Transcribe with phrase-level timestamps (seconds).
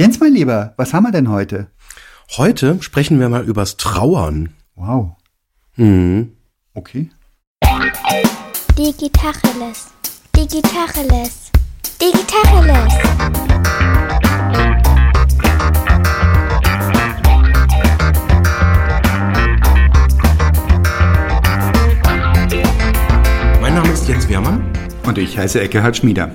[0.00, 1.66] Jens, mein Lieber, was haben wir denn heute?
[2.38, 4.54] Heute sprechen wir mal übers Trauern.
[4.74, 5.10] Wow.
[5.76, 6.38] Mhm.
[6.72, 7.10] Okay.
[8.78, 9.88] Digitacheles.
[10.34, 11.50] Digitacheles.
[12.00, 12.94] Digitacheles.
[23.60, 24.62] Mein Name ist Jens Wehrmann.
[25.04, 26.30] Und ich heiße Eckehard Schmieder.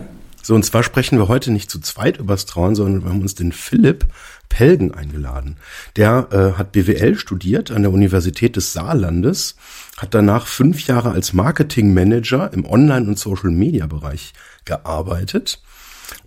[0.45, 3.33] So, und zwar sprechen wir heute nicht zu zweit übers Trauern, sondern wir haben uns
[3.33, 4.05] den Philipp
[4.47, 5.57] Pelgen eingeladen.
[5.95, 9.55] Der äh, hat BWL studiert an der Universität des Saarlandes,
[9.97, 14.33] hat danach fünf Jahre als Marketingmanager im Online- und Social-Media-Bereich
[14.65, 15.63] gearbeitet.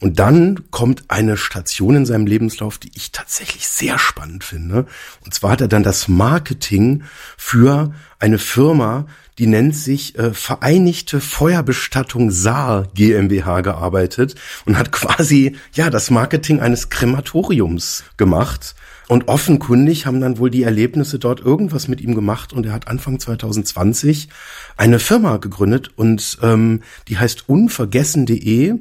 [0.00, 4.87] Und dann kommt eine Station in seinem Lebenslauf, die ich tatsächlich sehr spannend finde.
[5.24, 7.02] Und zwar hat er dann das Marketing
[7.37, 9.06] für eine Firma,
[9.38, 14.34] die nennt sich äh, Vereinigte Feuerbestattung Saar GmbH gearbeitet
[14.66, 18.74] und hat quasi ja das Marketing eines Krematoriums gemacht.
[19.09, 22.88] Und offenkundig haben dann wohl die Erlebnisse dort irgendwas mit ihm gemacht und er hat
[22.88, 24.29] Anfang 2020
[24.76, 28.80] eine Firma gegründet und ähm, die heißt unvergessen.de.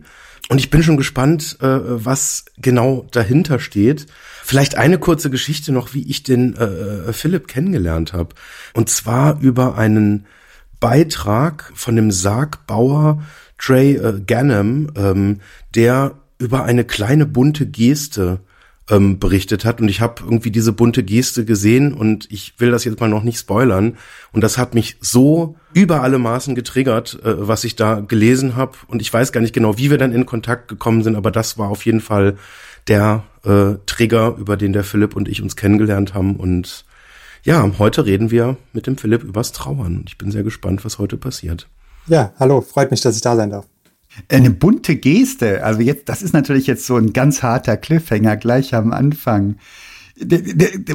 [0.50, 4.08] Und ich bin schon gespannt, äh, was genau dahinter steht.
[4.44, 8.30] Vielleicht eine kurze Geschichte noch, wie ich den äh, Philipp kennengelernt habe.
[8.73, 10.25] Und zwar über einen
[10.80, 13.22] Beitrag von dem Sargbauer
[13.58, 15.42] Trey äh, Gannam, ähm,
[15.75, 18.40] der über eine kleine bunte Geste
[18.90, 19.82] ähm, berichtet hat.
[19.82, 23.24] Und ich habe irgendwie diese bunte Geste gesehen und ich will das jetzt mal noch
[23.24, 23.98] nicht spoilern.
[24.32, 28.74] Und das hat mich so über alle Maßen getriggert, äh, was ich da gelesen habe.
[28.88, 31.58] Und ich weiß gar nicht genau, wie wir dann in Kontakt gekommen sind, aber das
[31.58, 32.38] war auf jeden Fall
[32.88, 36.36] der äh, Trigger, über den der Philipp und ich uns kennengelernt haben.
[36.36, 36.86] Und
[37.44, 40.06] ja, heute reden wir mit dem Philipp übers Trauern.
[40.08, 41.68] Ich bin sehr gespannt, was heute passiert.
[42.08, 43.68] Ja, hallo, freut mich, dass ich da sein darf.
[44.30, 45.64] Eine bunte Geste.
[45.64, 49.58] Also jetzt, das ist natürlich jetzt so ein ganz harter Cliffhanger gleich am Anfang.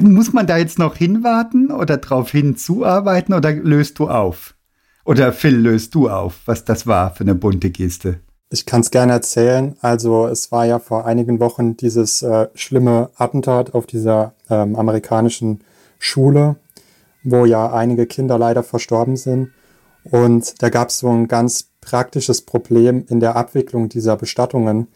[0.00, 4.54] Muss man da jetzt noch hinwarten oder drauf hinzuarbeiten oder löst du auf?
[5.04, 8.20] Oder Phil, löst du auf, was das war für eine bunte Geste?
[8.50, 9.76] Ich kann es gerne erzählen.
[9.80, 15.64] Also es war ja vor einigen Wochen dieses äh, schlimme Attentat auf dieser ähm, amerikanischen
[15.98, 16.56] Schule,
[17.24, 19.52] wo ja einige Kinder leider verstorben sind.
[20.04, 24.88] Und da gab es so ein ganz praktisches Problem in der Abwicklung dieser Bestattungen,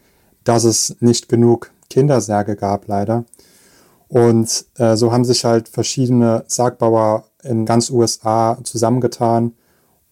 [0.43, 3.25] dass es nicht genug Kindersärge gab, leider.
[4.07, 9.53] Und äh, so haben sich halt verschiedene Sargbauer in ganz USA zusammengetan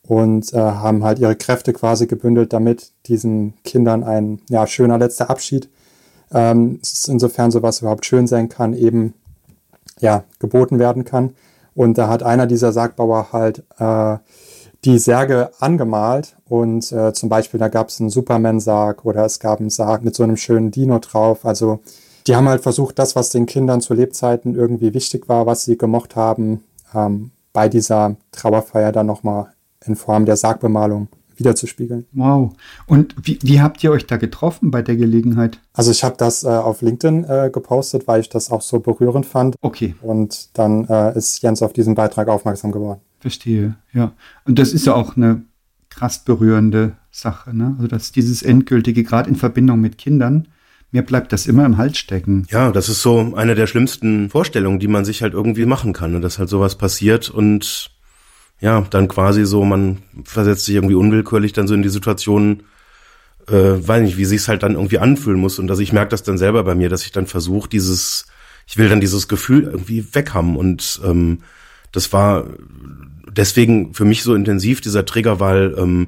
[0.03, 5.29] und äh, haben halt ihre Kräfte quasi gebündelt, damit diesen Kindern ein ja, schöner letzter
[5.29, 5.69] Abschied,
[6.33, 9.13] ähm, insofern sowas überhaupt schön sein kann, eben
[9.99, 11.35] ja, geboten werden kann.
[11.73, 14.17] Und da hat einer dieser Sargbauer halt äh,
[14.85, 19.59] die Särge angemalt und äh, zum Beispiel da gab es einen Superman-Sarg oder es gab
[19.59, 21.45] einen Sarg mit so einem schönen Dino drauf.
[21.45, 21.79] Also
[22.27, 25.77] die haben halt versucht, das, was den Kindern zu Lebzeiten irgendwie wichtig war, was sie
[25.77, 26.63] gemocht haben,
[26.93, 29.47] ähm, bei dieser Trauerfeier dann nochmal
[29.85, 32.05] in Form der Sargbemalung wiederzuspiegeln.
[32.13, 32.53] Wow.
[32.85, 35.59] Und wie, wie habt ihr euch da getroffen bei der Gelegenheit?
[35.73, 39.25] Also ich habe das äh, auf LinkedIn äh, gepostet, weil ich das auch so berührend
[39.25, 39.55] fand.
[39.61, 39.95] Okay.
[40.01, 43.01] Und dann äh, ist Jens auf diesen Beitrag aufmerksam geworden.
[43.25, 44.13] Verstehe, ja.
[44.43, 45.41] Und das ist ja auch eine
[45.89, 47.73] krass berührende Sache, ne?
[47.77, 50.47] Also dass dieses Endgültige, gerade in Verbindung mit Kindern,
[50.91, 52.45] mir bleibt das immer im Hals stecken.
[52.51, 56.11] Ja, das ist so eine der schlimmsten Vorstellungen, die man sich halt irgendwie machen kann,
[56.11, 56.19] ne?
[56.19, 57.89] dass halt sowas passiert und
[58.59, 62.61] ja, dann quasi so, man versetzt sich irgendwie unwillkürlich dann so in die Situation,
[63.47, 65.57] äh, weiß nicht, wie sich's halt dann irgendwie anfühlen muss.
[65.57, 68.27] Und dass ich merke das dann selber bei mir, dass ich dann versuche, dieses,
[68.67, 70.55] ich will dann dieses Gefühl irgendwie weghaben.
[70.55, 71.39] Und ähm,
[71.91, 72.45] das war
[73.37, 76.07] deswegen für mich so intensiv, dieser Trigger, weil ähm,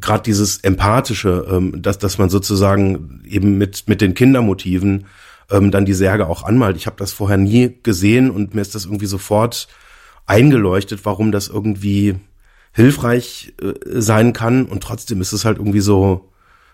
[0.00, 5.06] gerade dieses Empathische, ähm, dass, dass man sozusagen eben mit, mit den Kindermotiven
[5.50, 6.76] ähm, dann die Särge auch anmalt.
[6.76, 9.68] Ich habe das vorher nie gesehen und mir ist das irgendwie sofort
[10.26, 12.16] eingeleuchtet, warum das irgendwie
[12.72, 16.28] hilfreich äh, sein kann und trotzdem ist es halt irgendwie so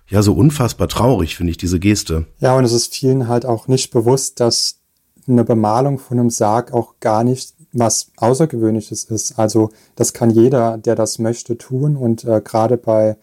[0.07, 2.27] ja so unfassbar traurig finde ich diese Geste.
[2.41, 4.81] Ja und es ist vielen halt auch nicht bewusst, dass
[5.27, 9.39] eine Bemalung von einem Sarg auch gar nicht was Außergewöhnliches ist.
[9.39, 13.17] Also das kann jeder, der das möchte, tun und äh, gerade bei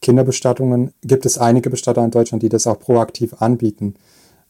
[0.00, 3.94] Kinderbestattungen gibt es einige Bestatter in Deutschland, die das auch proaktiv anbieten.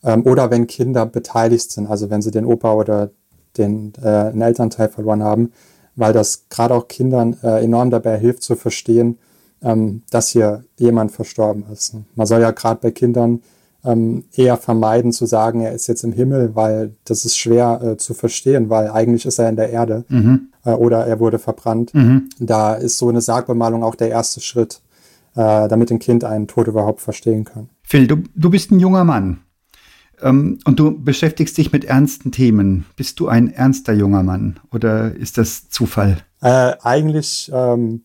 [0.03, 3.11] Ähm, oder wenn Kinder beteiligt sind, also wenn sie den Opa oder
[3.57, 5.53] den äh, einen Elternteil verloren haben,
[5.97, 9.19] weil das gerade auch Kindern äh, enorm dabei hilft zu verstehen,
[9.63, 11.95] ähm, dass hier jemand verstorben ist.
[12.17, 13.41] Man soll ja gerade bei Kindern
[13.85, 17.97] ähm, eher vermeiden zu sagen, er ist jetzt im Himmel, weil das ist schwer äh,
[17.97, 20.49] zu verstehen, weil eigentlich ist er in der Erde mhm.
[20.65, 21.95] äh, oder er wurde verbrannt.
[21.95, 22.31] Mhm.
[22.39, 24.81] Da ist so eine Sargbemalung auch der erste Schritt,
[25.37, 27.69] äh, damit ein Kind einen Tod überhaupt verstehen kann.
[27.83, 29.41] Phil, du, du bist ein junger Mann.
[30.23, 32.87] Ähm, und du beschäftigst dich mit ernsten Themen.
[32.97, 36.19] Bist du ein ernster junger Mann oder ist das Zufall?
[36.41, 38.03] Äh, eigentlich ähm,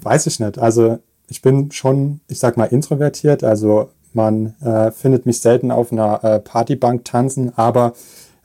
[0.00, 0.58] weiß ich nicht.
[0.58, 3.44] Also ich bin schon, ich sag mal, introvertiert.
[3.44, 7.94] Also man äh, findet mich selten auf einer äh, Partybank tanzen, aber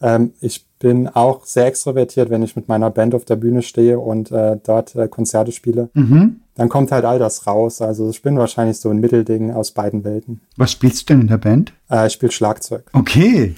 [0.01, 3.99] ähm, ich bin auch sehr extrovertiert, wenn ich mit meiner Band auf der Bühne stehe
[3.99, 5.89] und äh, dort äh, Konzerte spiele.
[5.93, 6.41] Mhm.
[6.55, 7.81] Dann kommt halt all das raus.
[7.81, 10.41] Also ich bin wahrscheinlich so ein Mittelding aus beiden Welten.
[10.55, 11.73] Was spielst du denn in der Band?
[11.89, 12.83] Äh, ich spiele Schlagzeug.
[12.93, 13.55] Okay.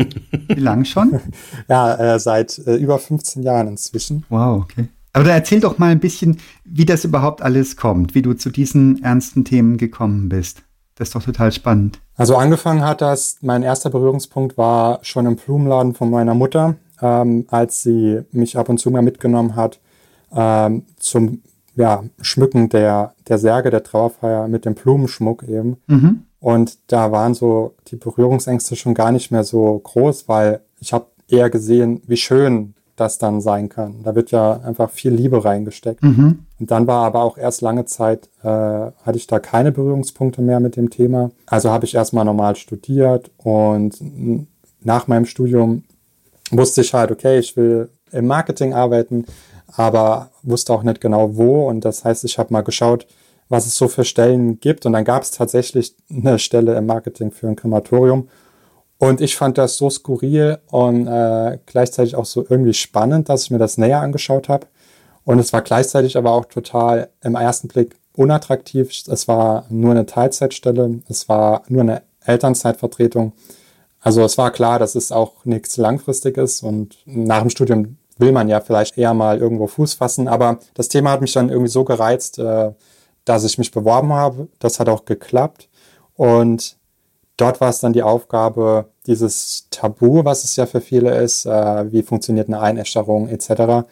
[0.47, 1.19] Wie lang schon?
[1.67, 4.25] ja, äh, seit über 15 Jahren inzwischen.
[4.29, 4.87] Wow, okay.
[5.11, 8.49] Aber da erzähl doch mal ein bisschen, wie das überhaupt alles kommt, wie du zu
[8.49, 10.61] diesen ernsten Themen gekommen bist.
[10.99, 11.99] Das ist doch total spannend.
[12.17, 17.45] Also angefangen hat das, mein erster Berührungspunkt war schon im Blumenladen von meiner Mutter, ähm,
[17.49, 19.79] als sie mich ab und zu mal mitgenommen hat
[20.35, 21.41] ähm, zum
[21.75, 25.77] ja, Schmücken der, der Särge der Trauerfeier mit dem Blumenschmuck eben.
[25.87, 26.23] Mhm.
[26.41, 31.05] Und da waren so die Berührungsängste schon gar nicht mehr so groß, weil ich habe
[31.29, 34.03] eher gesehen, wie schön das dann sein kann.
[34.03, 36.03] Da wird ja einfach viel Liebe reingesteckt.
[36.03, 36.45] Mhm.
[36.59, 40.59] Und dann war aber auch erst lange Zeit, äh, hatte ich da keine Berührungspunkte mehr
[40.59, 41.31] mit dem Thema.
[41.45, 43.97] Also habe ich erstmal normal studiert und
[44.81, 45.83] nach meinem Studium
[46.51, 49.25] wusste ich halt, okay, ich will im Marketing arbeiten,
[49.67, 51.67] aber wusste auch nicht genau wo.
[51.67, 53.05] Und das heißt, ich habe mal geschaut,
[53.49, 54.85] was es so für Stellen gibt.
[54.85, 58.29] Und dann gab es tatsächlich eine Stelle im Marketing für ein Krematorium.
[58.99, 63.51] Und ich fand das so skurril und äh, gleichzeitig auch so irgendwie spannend, dass ich
[63.51, 64.67] mir das näher angeschaut habe.
[65.23, 68.89] Und es war gleichzeitig aber auch total im ersten Blick unattraktiv.
[69.07, 73.31] Es war nur eine Teilzeitstelle, es war nur eine Elternzeitvertretung.
[74.01, 78.49] Also es war klar, dass es auch nichts Langfristiges und nach dem Studium will man
[78.49, 80.27] ja vielleicht eher mal irgendwo Fuß fassen.
[80.27, 82.73] Aber das Thema hat mich dann irgendwie so gereizt, äh,
[83.23, 84.49] dass ich mich beworben habe.
[84.59, 85.69] Das hat auch geklappt.
[86.15, 86.78] Und
[87.41, 91.91] dort war es dann die Aufgabe, dieses Tabu, was es ja für viele ist, äh,
[91.91, 93.87] wie funktioniert eine Einäscherung etc.,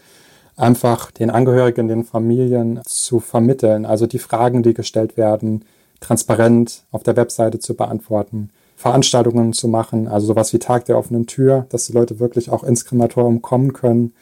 [0.55, 3.85] einfach den Angehörigen, den Familien zu vermitteln.
[3.85, 5.65] Also die Fragen, die gestellt werden,
[5.99, 11.25] transparent auf der Webseite zu beantworten, Veranstaltungen zu machen, also sowas wie Tag der offenen
[11.27, 14.13] Tür, dass die Leute wirklich auch ins Krematorium kommen können.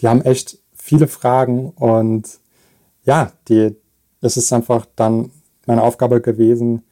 [0.00, 2.40] Die haben echt viele Fragen und
[3.04, 3.76] ja, die,
[4.20, 5.30] es ist einfach dann
[5.66, 6.82] meine Aufgabe gewesen,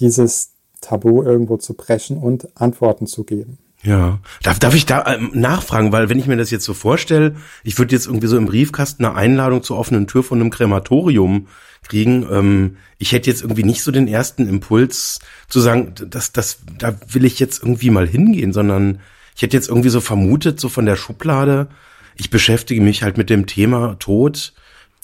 [0.00, 0.51] dieses
[0.82, 3.58] Tabu irgendwo zu brechen und Antworten zu geben.
[3.84, 7.34] Ja, darf, darf ich da ähm, nachfragen, weil wenn ich mir das jetzt so vorstelle,
[7.64, 11.48] ich würde jetzt irgendwie so im Briefkasten eine Einladung zur offenen Tür von einem Krematorium
[11.82, 12.24] kriegen.
[12.30, 15.18] Ähm, ich hätte jetzt irgendwie nicht so den ersten Impuls
[15.48, 19.00] zu sagen, das, das, da will ich jetzt irgendwie mal hingehen, sondern
[19.34, 21.68] ich hätte jetzt irgendwie so vermutet, so von der Schublade,
[22.16, 24.52] ich beschäftige mich halt mit dem Thema Tod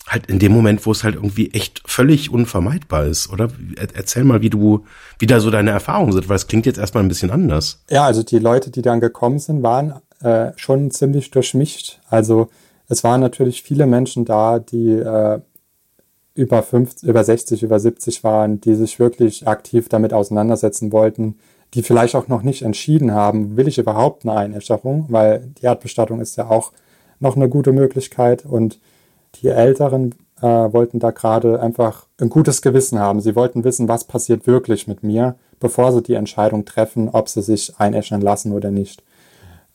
[0.09, 3.49] halt in dem Moment, wo es halt irgendwie echt völlig unvermeidbar ist, oder?
[3.95, 4.85] Erzähl mal, wie du,
[5.19, 7.83] wie da so deine Erfahrungen sind, weil es klingt jetzt erstmal ein bisschen anders.
[7.91, 12.01] Ja, also die Leute, die dann gekommen sind, waren äh, schon ziemlich durchmischt.
[12.09, 12.49] Also
[12.89, 15.41] es waren natürlich viele Menschen da, die äh,
[16.35, 21.37] über 50, über 60, über 70 waren, die sich wirklich aktiv damit auseinandersetzen wollten,
[21.75, 26.21] die vielleicht auch noch nicht entschieden haben, will ich überhaupt eine Einäscherung, weil die Erdbestattung
[26.21, 26.73] ist ja auch
[27.21, 28.79] noch eine gute Möglichkeit und
[29.37, 33.21] die Älteren äh, wollten da gerade einfach ein gutes Gewissen haben.
[33.21, 37.43] Sie wollten wissen, was passiert wirklich mit mir, bevor sie die Entscheidung treffen, ob sie
[37.43, 39.03] sich einäschern lassen oder nicht.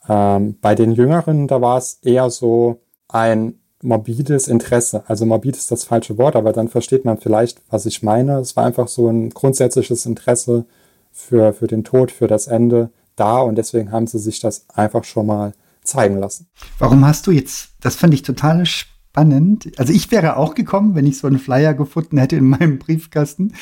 [0.08, 5.04] Ähm, bei den Jüngeren, da war es eher so ein morbides Interesse.
[5.08, 8.40] Also morbid ist das falsche Wort, aber dann versteht man vielleicht, was ich meine.
[8.40, 10.66] Es war einfach so ein grundsätzliches Interesse
[11.12, 15.04] für, für den Tod, für das Ende da und deswegen haben sie sich das einfach
[15.04, 16.48] schon mal zeigen lassen.
[16.80, 19.72] Warum hast du jetzt, das fand ich total spannend, spannend.
[19.78, 23.54] Also ich wäre auch gekommen, wenn ich so einen Flyer gefunden hätte in meinem Briefkasten,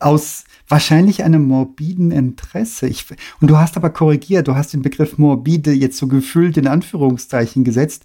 [0.00, 2.88] aus wahrscheinlich einem morbiden Interesse.
[2.88, 3.06] Ich,
[3.40, 7.62] und du hast aber korrigiert, du hast den Begriff morbide jetzt so gefüllt in Anführungszeichen
[7.62, 8.02] gesetzt.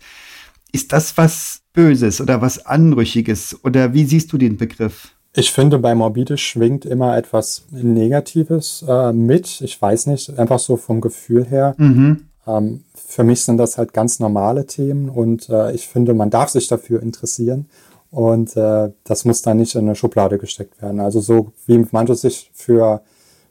[0.71, 3.57] Ist das was Böses oder was Anrüchiges?
[3.63, 5.15] Oder wie siehst du den Begriff?
[5.33, 9.61] Ich finde, bei morbide schwingt immer etwas Negatives äh, mit.
[9.61, 11.73] Ich weiß nicht, einfach so vom Gefühl her.
[11.77, 12.27] Mhm.
[12.47, 16.49] Ähm, für mich sind das halt ganz normale Themen und äh, ich finde, man darf
[16.49, 17.67] sich dafür interessieren
[18.11, 20.99] und äh, das muss dann nicht in eine Schublade gesteckt werden.
[20.99, 23.01] Also so wie manche sich für,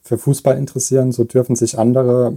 [0.03, 2.35] für Fußball interessieren, so dürfen sich andere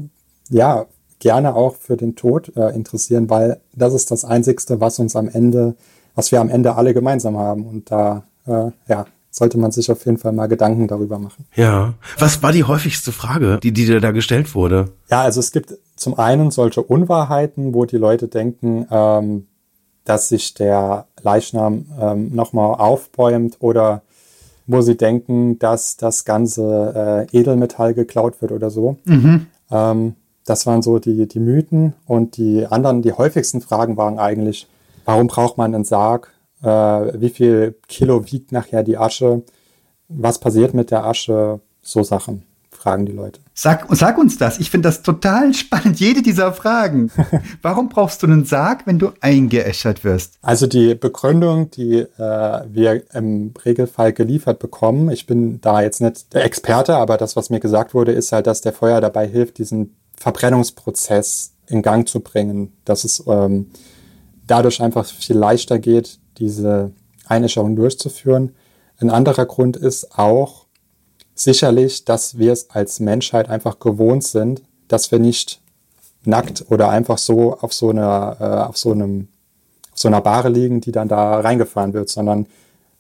[0.49, 0.85] ja
[1.19, 5.29] gerne auch für den Tod äh, interessieren, weil das ist das Einzigste, was uns am
[5.29, 5.75] Ende,
[6.15, 7.65] was wir am Ende alle gemeinsam haben.
[7.65, 11.45] Und da äh, ja, sollte man sich auf jeden Fall mal Gedanken darüber machen.
[11.55, 11.95] Ja.
[12.19, 14.89] Was war die häufigste Frage, die, die dir da gestellt wurde?
[15.09, 19.47] Ja, also es gibt zum einen solche Unwahrheiten, wo die Leute denken, ähm,
[20.05, 24.03] dass sich der Leichnam ähm, nochmal aufbäumt oder
[24.67, 28.97] wo sie denken, dass das ganze äh, Edelmetall geklaut wird oder so.
[29.05, 29.47] Mhm.
[29.71, 34.67] Ähm, das waren so die, die Mythen und die anderen, die häufigsten Fragen waren eigentlich,
[35.05, 36.32] warum braucht man einen Sarg?
[36.63, 36.67] Äh,
[37.21, 39.43] wie viel Kilo wiegt nachher die Asche?
[40.07, 41.59] Was passiert mit der Asche?
[41.81, 42.43] So Sachen
[42.83, 43.39] fragen die Leute.
[43.53, 44.59] Sag, sag uns das.
[44.59, 47.11] Ich finde das total spannend, jede dieser Fragen.
[47.61, 50.37] Warum brauchst du einen Sarg, wenn du eingeäschert wirst?
[50.41, 56.33] Also die Begründung, die äh, wir im Regelfall geliefert bekommen, ich bin da jetzt nicht
[56.33, 59.59] der Experte, aber das, was mir gesagt wurde, ist halt, dass der Feuer dabei hilft,
[59.59, 63.71] diesen Verbrennungsprozess in Gang zu bringen, dass es ähm,
[64.45, 66.91] dadurch einfach viel leichter geht, diese
[67.25, 68.53] Einäscherung durchzuführen.
[68.97, 70.65] Ein anderer Grund ist auch
[71.35, 75.61] sicherlich, dass wir es als Menschheit einfach gewohnt sind, dass wir nicht
[76.25, 79.27] nackt oder einfach so auf so einer, äh, auf so einem,
[79.91, 82.47] auf so einer Bahre liegen, die dann da reingefahren wird, sondern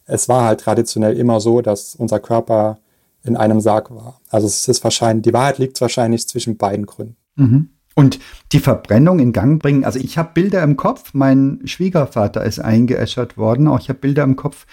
[0.05, 2.79] es war halt traditionell immer so, dass unser Körper
[3.23, 4.19] in einem Sarg war.
[4.29, 7.15] Also es ist wahrscheinlich, die Wahrheit liegt wahrscheinlich zwischen beiden Gründen.
[7.35, 7.69] Mhm.
[7.95, 8.19] Und
[8.51, 13.37] die Verbrennung in Gang bringen, also ich habe Bilder im Kopf, mein Schwiegervater ist eingeäschert
[13.37, 14.65] worden, auch ich habe Bilder im Kopf,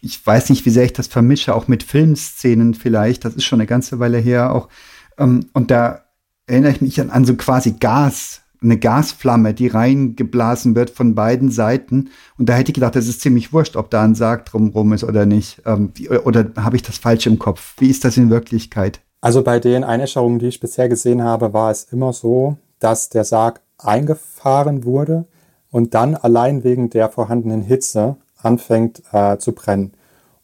[0.00, 3.60] ich weiß nicht, wie sehr ich das vermische, auch mit Filmszenen vielleicht, das ist schon
[3.60, 4.68] eine ganze Weile her auch.
[5.18, 6.04] Ähm, und da
[6.46, 11.50] erinnere ich mich an, an so quasi Gas, eine Gasflamme, die reingeblasen wird von beiden
[11.50, 12.10] Seiten.
[12.38, 15.04] Und da hätte ich gedacht, das ist ziemlich wurscht, ob da ein Sarg drumrum ist
[15.04, 15.62] oder nicht.
[15.66, 15.92] Ähm,
[16.24, 17.74] oder habe ich das falsch im Kopf?
[17.78, 19.00] Wie ist das in Wirklichkeit?
[19.20, 23.24] Also bei den Einäscherungen, die ich bisher gesehen habe, war es immer so, dass der
[23.24, 25.26] Sarg eingefahren wurde
[25.70, 29.92] und dann allein wegen der vorhandenen Hitze anfängt äh, zu brennen.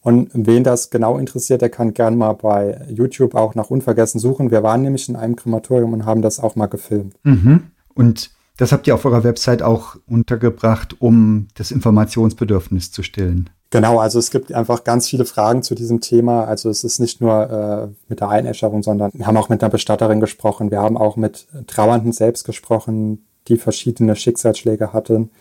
[0.01, 4.51] Und wen das genau interessiert, der kann gern mal bei YouTube auch nach Unvergessen suchen.
[4.51, 7.15] Wir waren nämlich in einem Krematorium und haben das auch mal gefilmt.
[7.23, 7.71] Mhm.
[7.93, 13.49] Und das habt ihr auf eurer Website auch untergebracht, um das Informationsbedürfnis zu stillen.
[13.73, 16.45] Genau, also es gibt einfach ganz viele Fragen zu diesem Thema.
[16.45, 19.71] Also es ist nicht nur äh, mit der Einäscherung, sondern wir haben auch mit einer
[19.71, 20.69] Bestatterin gesprochen.
[20.69, 25.31] Wir haben auch mit Trauernden selbst gesprochen, die verschiedene Schicksalsschläge hatten,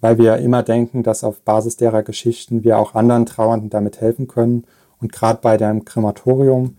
[0.00, 4.26] weil wir immer denken, dass auf Basis derer Geschichten wir auch anderen Trauernden damit helfen
[4.26, 4.64] können.
[4.98, 6.78] Und gerade bei dem Krematorium,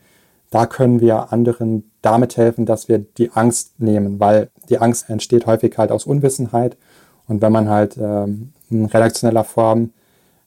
[0.50, 5.46] da können wir anderen damit helfen, dass wir die Angst nehmen, weil die Angst entsteht
[5.46, 6.76] häufig halt aus Unwissenheit.
[7.28, 9.92] Und wenn man halt ähm, in redaktioneller Form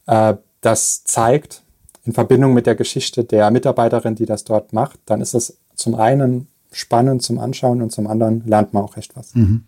[0.08, 0.34] äh,
[0.66, 1.62] das zeigt,
[2.04, 5.94] in Verbindung mit der Geschichte der Mitarbeiterin, die das dort macht, dann ist es zum
[5.94, 9.34] einen spannend zum Anschauen und zum anderen lernt man auch echt was.
[9.34, 9.64] Mhm.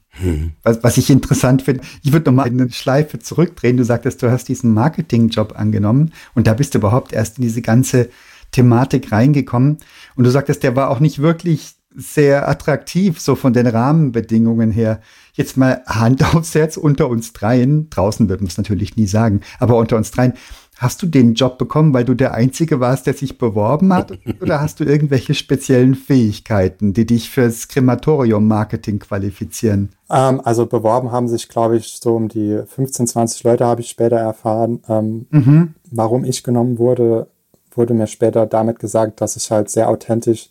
[0.63, 3.77] Was, was ich interessant finde, ich würde nochmal eine Schleife zurückdrehen.
[3.77, 7.63] Du sagtest, du hast diesen Marketingjob angenommen und da bist du überhaupt erst in diese
[7.63, 8.11] ganze
[8.51, 9.79] Thematik reingekommen.
[10.17, 15.01] Und du sagtest, der war auch nicht wirklich sehr attraktiv, so von den Rahmenbedingungen her.
[15.33, 17.89] Jetzt mal Hand aufs Herz unter uns dreien.
[17.91, 20.35] Draußen wird man es natürlich nie sagen, aber unter uns dreien.
[20.79, 24.17] Hast du den Job bekommen, weil du der Einzige warst, der sich beworben hat?
[24.41, 29.89] Oder hast du irgendwelche speziellen Fähigkeiten, die dich fürs Krematorium-Marketing qualifizieren?
[30.09, 33.91] Ähm, also beworben haben sich, glaube ich, so um die 15, 20 Leute, habe ich
[33.91, 34.81] später erfahren.
[34.89, 35.75] Ähm, mhm.
[35.91, 37.27] Warum ich genommen wurde,
[37.73, 40.51] wurde mir später damit gesagt, dass ich halt sehr authentisch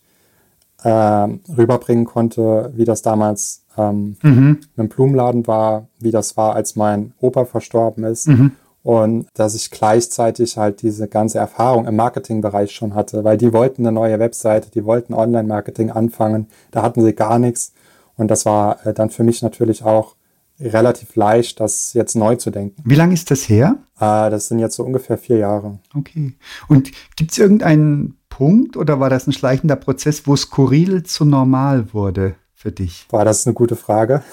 [0.84, 4.60] äh, rüberbringen konnte, wie das damals ähm, mhm.
[4.76, 8.28] einem Blumenladen war, wie das war, als mein Opa verstorben ist.
[8.28, 8.52] Mhm
[8.88, 13.86] und dass ich gleichzeitig halt diese ganze Erfahrung im Marketingbereich schon hatte, weil die wollten
[13.86, 17.74] eine neue Webseite, die wollten Online-Marketing anfangen, da hatten sie gar nichts
[18.16, 20.16] und das war äh, dann für mich natürlich auch
[20.58, 22.82] relativ leicht, das jetzt neu zu denken.
[22.86, 23.76] Wie lange ist das her?
[24.00, 25.80] Äh, das sind jetzt so ungefähr vier Jahre.
[25.94, 26.36] Okay.
[26.70, 31.94] Und gibt es irgendeinen Punkt oder war das ein schleichender Prozess, wo skurril zu normal
[31.94, 32.36] wurde?
[32.58, 33.06] Für dich?
[33.10, 34.24] Boah, das ist eine gute Frage.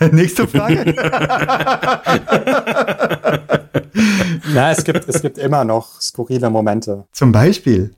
[0.12, 0.94] Nächste Frage.
[4.54, 7.06] Na, es gibt, es gibt immer noch skurrile Momente.
[7.10, 7.94] Zum Beispiel?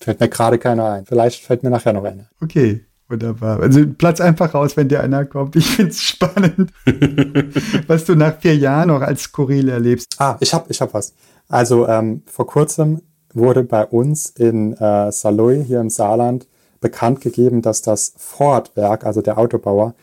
[0.00, 1.04] Fällt mir gerade keiner ein.
[1.04, 2.28] Vielleicht fällt mir nachher noch einer.
[2.40, 2.84] Okay.
[3.08, 3.60] Wunderbar.
[3.60, 5.54] Also platz einfach raus, wenn dir einer kommt.
[5.54, 6.72] Ich finde es spannend,
[7.86, 10.16] was du nach vier Jahren noch als skurril erlebst.
[10.18, 11.14] Ah, ich habe ich hab was.
[11.48, 16.48] Also ähm, vor kurzem wurde bei uns in äh, Saloy hier im Saarland
[16.86, 19.94] bekannt gegeben, dass das Ford-Werk, also der Autobauer,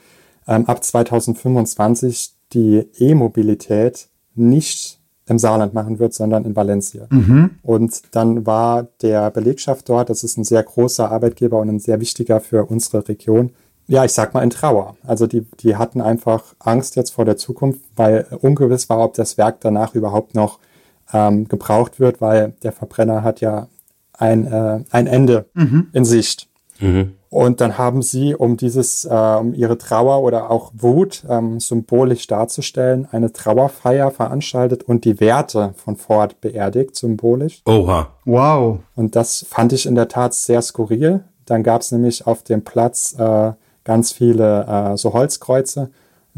[0.47, 7.07] ähm, ab 2025 die E-Mobilität nicht im Saarland machen wird, sondern in Valencia.
[7.09, 7.51] Mhm.
[7.61, 12.01] Und dann war der Belegschaft dort, das ist ein sehr großer Arbeitgeber und ein sehr
[12.01, 13.51] wichtiger für unsere Region,
[13.87, 14.97] ja, ich sag mal in Trauer.
[15.07, 19.37] Also die, die hatten einfach Angst jetzt vor der Zukunft, weil ungewiss war, ob das
[19.37, 20.59] Werk danach überhaupt noch
[21.13, 23.67] ähm, gebraucht wird, weil der Verbrenner hat ja
[24.13, 25.87] ein, äh, ein Ende mhm.
[25.93, 26.49] in Sicht.
[26.79, 27.13] Mhm.
[27.29, 32.27] Und dann haben sie, um dieses, äh, um ihre Trauer oder auch Wut ähm, symbolisch
[32.27, 37.63] darzustellen, eine Trauerfeier veranstaltet und die Werte von Ford beerdigt, symbolisch.
[37.65, 38.09] Oha.
[38.25, 38.79] Wow.
[38.95, 42.63] Und das fand ich in der Tat sehr skurril, Dann gab es nämlich auf dem
[42.63, 43.51] Platz äh,
[43.83, 45.89] ganz viele äh, so Holzkreuze,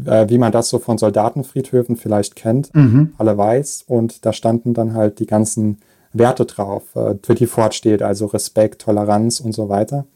[0.04, 3.12] äh, wie man das so von Soldatenfriedhöfen vielleicht kennt, Mhm.
[3.18, 3.84] alle weiß.
[3.86, 5.78] Und da standen dann halt die ganzen
[6.12, 10.06] Werte drauf, äh, für die Ford steht, also Respekt, Toleranz und so weiter.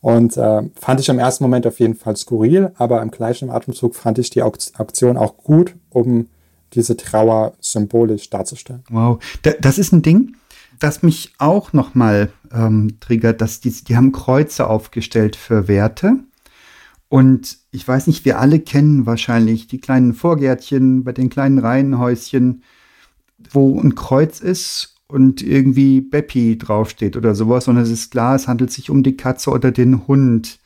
[0.00, 3.94] Und äh, fand ich im ersten Moment auf jeden Fall skurril, aber im gleichen Atemzug
[3.94, 6.28] fand ich die Aktion auch gut, um
[6.74, 8.84] diese Trauer symbolisch darzustellen.
[8.90, 10.36] Wow, da, das ist ein Ding,
[10.78, 16.18] das mich auch noch mal ähm, triggert, dass die, die haben Kreuze aufgestellt für Werte.
[17.08, 22.62] Und ich weiß nicht, wir alle kennen wahrscheinlich die kleinen Vorgärtchen bei den kleinen Reihenhäuschen,
[23.50, 27.68] wo ein Kreuz ist und irgendwie Beppi draufsteht oder sowas.
[27.68, 30.58] Und es ist klar, es handelt sich um die Katze oder den Hund.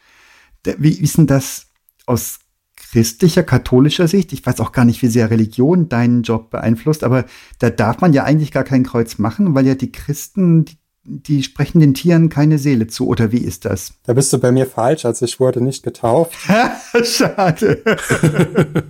[0.78, 1.68] Wie ist denn das
[2.06, 2.40] aus
[2.76, 4.32] christlicher, katholischer Sicht?
[4.32, 7.26] Ich weiß auch gar nicht, wie sehr Religion deinen Job beeinflusst, aber
[7.58, 11.42] da darf man ja eigentlich gar kein Kreuz machen, weil ja die Christen, die, die
[11.42, 13.06] sprechen den Tieren keine Seele zu.
[13.06, 13.94] Oder wie ist das?
[14.04, 16.34] Da bist du bei mir falsch, also ich wurde nicht getauft.
[17.04, 17.82] Schade.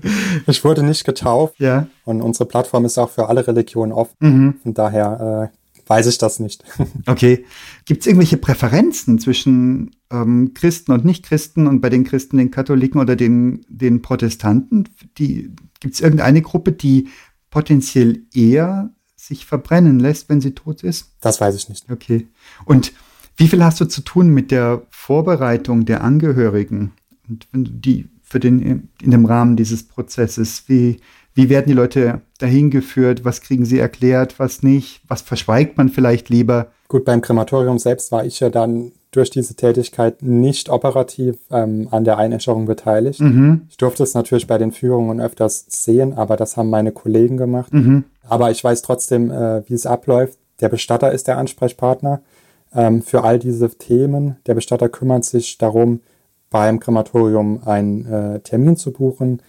[0.46, 1.86] Ich wurde nicht getauft ja.
[2.04, 4.16] und unsere Plattform ist auch für alle Religionen offen.
[4.20, 4.54] Mhm.
[4.62, 6.64] Von daher äh, weiß ich das nicht.
[7.06, 7.44] Okay.
[7.84, 13.00] Gibt es irgendwelche Präferenzen zwischen ähm, Christen und Nichtchristen und bei den Christen den Katholiken
[13.00, 14.88] oder den, den Protestanten?
[15.14, 17.08] Gibt es irgendeine Gruppe, die
[17.50, 18.90] potenziell eher
[19.30, 21.12] sich verbrennen lässt, wenn sie tot ist?
[21.20, 21.90] Das weiß ich nicht.
[21.90, 22.26] Okay.
[22.64, 22.92] Und
[23.36, 26.92] wie viel hast du zu tun mit der Vorbereitung der Angehörigen?
[27.28, 31.00] Und wenn du die für den in dem Rahmen dieses Prozesses, wie,
[31.34, 33.24] wie werden die Leute dahin geführt?
[33.24, 35.00] Was kriegen sie erklärt, was nicht?
[35.08, 36.68] Was verschweigt man vielleicht lieber?
[36.88, 42.04] Gut, beim Krematorium selbst war ich ja dann durch diese Tätigkeit nicht operativ ähm, an
[42.04, 43.20] der Einäscherung beteiligt.
[43.20, 43.62] Mhm.
[43.68, 47.72] Ich durfte es natürlich bei den Führungen öfters sehen, aber das haben meine Kollegen gemacht.
[47.72, 48.04] Mhm.
[48.30, 50.38] Aber ich weiß trotzdem, äh, wie es abläuft.
[50.60, 52.20] Der Bestatter ist der Ansprechpartner
[52.74, 54.36] ähm, für all diese Themen.
[54.46, 56.00] Der Bestatter kümmert sich darum,
[56.50, 59.40] beim Krematorium einen äh, Termin zu buchen.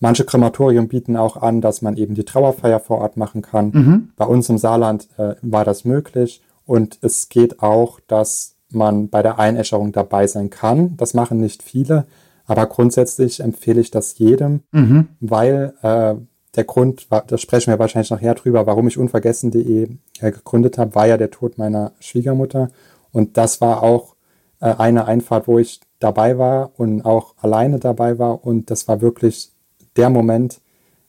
[0.00, 3.70] Manche Krematorien bieten auch an, dass man eben die Trauerfeier vor Ort machen kann.
[3.72, 4.08] Mhm.
[4.16, 6.42] Bei uns im Saarland äh, war das möglich.
[6.64, 10.96] Und es geht auch, dass man bei der Einäscherung dabei sein kann.
[10.96, 12.06] Das machen nicht viele.
[12.46, 15.08] Aber grundsätzlich empfehle ich das jedem, Mhm.
[15.20, 16.14] weil äh,
[16.56, 19.88] der Grund, da sprechen wir wahrscheinlich nachher drüber, warum ich unvergessen.de
[20.20, 22.70] äh, gegründet habe, war ja der Tod meiner Schwiegermutter.
[23.12, 24.16] Und das war auch
[24.60, 28.44] äh, eine Einfahrt, wo ich dabei war und auch alleine dabei war.
[28.44, 29.50] Und das war wirklich
[29.96, 30.60] der Moment,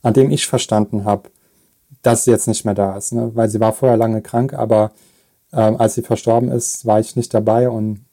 [0.02, 1.30] an dem ich verstanden habe,
[2.02, 3.14] dass sie jetzt nicht mehr da ist.
[3.14, 3.32] Ne?
[3.34, 4.92] Weil sie war vorher lange krank, aber
[5.54, 7.70] ähm, als sie verstorben ist, war ich nicht dabei.
[7.70, 8.06] Und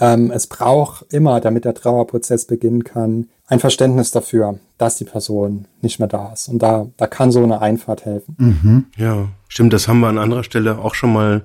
[0.00, 5.66] ähm, es braucht immer, damit der Trauerprozess beginnen kann, ein Verständnis dafür, dass die Person
[5.80, 6.48] nicht mehr da ist.
[6.48, 8.36] Und da, da kann so eine Einfahrt helfen.
[8.38, 8.86] Mhm.
[8.96, 11.42] Ja, stimmt, das haben wir an anderer Stelle auch schon mal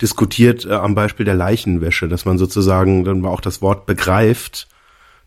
[0.00, 4.68] diskutiert äh, am Beispiel der Leichenwäsche, dass man sozusagen dann auch das Wort begreift,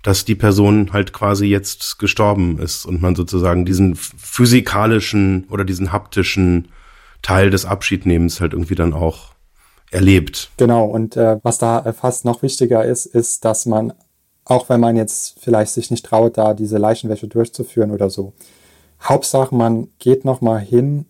[0.04, 5.92] dass die Person halt quasi jetzt gestorben ist und man sozusagen diesen physikalischen oder diesen
[5.92, 6.70] haptischen
[7.22, 9.34] Teil des Abschiednehmens halt irgendwie dann auch
[9.92, 10.52] erlebt.
[10.58, 13.94] Genau, und äh, was da äh, fast noch wichtiger ist, ist, dass man,
[14.46, 18.34] auch wenn man jetzt vielleicht sich nicht traut, da diese Leichenwäsche durchzuführen oder so,
[19.02, 21.06] Hauptsache, man geht nochmal hin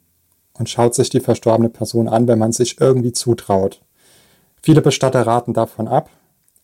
[0.53, 3.81] und schaut sich die verstorbene Person an, wenn man sich irgendwie zutraut.
[4.61, 6.09] Viele Bestatter raten davon ab,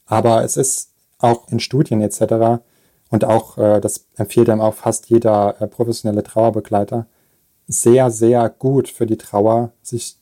[0.05, 2.61] aber es ist auch in Studien etc.
[3.09, 7.07] und auch, äh, das empfiehlt einem auch fast jeder äh, professionelle Trauerbegleiter,
[7.67, 10.17] sehr, sehr gut für die Trauer, sich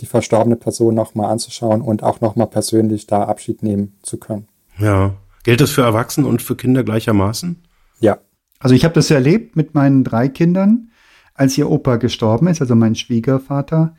[0.00, 4.48] die verstorbene Person nochmal anzuschauen und auch nochmal persönlich da Abschied nehmen zu können.
[4.78, 5.14] Ja.
[5.42, 7.62] Gilt das für Erwachsene und für Kinder gleichermaßen?
[8.00, 8.18] Ja,
[8.58, 10.90] Also ich habe das erlebt mit meinen drei Kindern,
[11.34, 13.94] als ihr Opa gestorben ist, also mein Schwiegervater.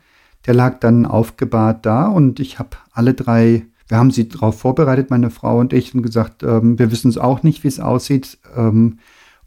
[0.46, 5.10] Der lag dann aufgebahrt da und ich habe alle drei, wir haben sie darauf vorbereitet,
[5.10, 8.38] meine Frau und ich, und gesagt, ähm, wir wissen es auch nicht, wie es aussieht.
[8.54, 8.98] Ähm,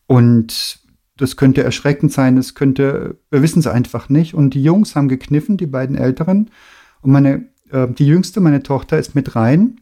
[0.08, 0.81] und
[1.22, 4.34] das könnte erschreckend sein, es könnte, wir wissen es einfach nicht.
[4.34, 6.50] Und die Jungs haben gekniffen, die beiden Älteren.
[7.02, 9.80] Und meine, äh, die jüngste, meine Tochter, ist mit rein.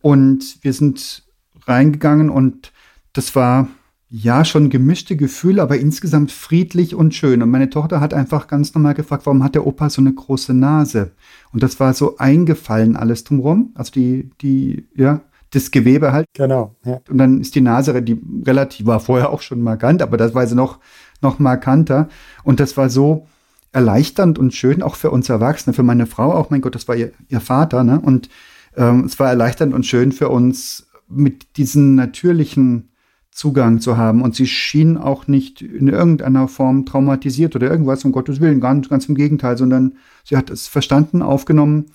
[0.00, 1.22] Und wir sind
[1.66, 2.72] reingegangen und
[3.12, 3.68] das war
[4.10, 7.40] ja schon gemischte Gefühle, aber insgesamt friedlich und schön.
[7.40, 10.54] Und meine Tochter hat einfach ganz normal gefragt, warum hat der Opa so eine große
[10.54, 11.12] Nase?
[11.52, 13.70] Und das war so eingefallen alles drumherum.
[13.74, 15.20] Also die, die, ja,
[15.54, 16.26] das Gewebe halt.
[16.34, 16.74] genau.
[16.84, 17.00] Ja.
[17.08, 20.46] Und dann ist die Nase, die relativ war vorher auch schon markant, aber das war
[20.46, 20.78] sie noch,
[21.20, 22.08] noch markanter.
[22.42, 23.26] Und das war so
[23.72, 26.96] erleichternd und schön, auch für uns Erwachsene, für meine Frau auch, mein Gott, das war
[26.96, 28.00] ihr, ihr Vater, ne?
[28.00, 28.28] Und
[28.76, 32.90] ähm, es war erleichternd und schön für uns, mit diesem natürlichen
[33.30, 34.22] Zugang zu haben.
[34.22, 38.88] Und sie schien auch nicht in irgendeiner Form traumatisiert oder irgendwas, um Gottes Willen, ganz,
[38.88, 41.86] ganz im Gegenteil, sondern sie hat es verstanden, aufgenommen.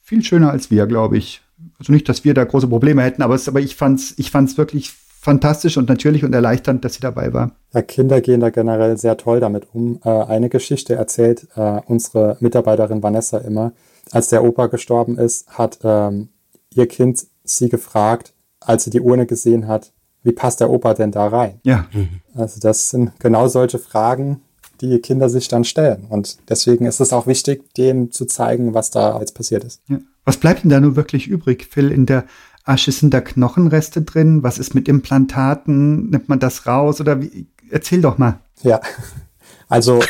[0.00, 1.42] Viel schöner als wir, glaube ich.
[1.78, 4.58] Also nicht, dass wir da große Probleme hätten, aber, es, aber ich fand's, ich fand's
[4.58, 7.52] wirklich fantastisch und natürlich und erleichternd, dass sie dabei war.
[7.74, 10.00] Ja, Kinder gehen da generell sehr toll damit um.
[10.04, 13.72] Äh, eine Geschichte erzählt äh, unsere Mitarbeiterin Vanessa immer.
[14.10, 16.28] Als der Opa gestorben ist, hat ähm,
[16.72, 19.92] ihr Kind sie gefragt, als sie die Urne gesehen hat,
[20.22, 21.60] wie passt der Opa denn da rein?
[21.62, 21.86] Ja.
[22.34, 24.42] Also das sind genau solche Fragen,
[24.80, 26.06] die Kinder sich dann stellen.
[26.08, 29.80] Und deswegen ist es auch wichtig, denen zu zeigen, was da jetzt passiert ist.
[29.88, 29.98] ja.
[30.24, 31.90] Was bleibt denn da nun wirklich übrig, Phil?
[31.90, 32.26] In der
[32.64, 34.42] Asche sind da Knochenreste drin?
[34.42, 36.10] Was ist mit Implantaten?
[36.10, 37.00] Nimmt man das raus?
[37.00, 37.46] Oder wie?
[37.70, 38.38] Erzähl doch mal.
[38.62, 38.80] Ja,
[39.68, 40.00] also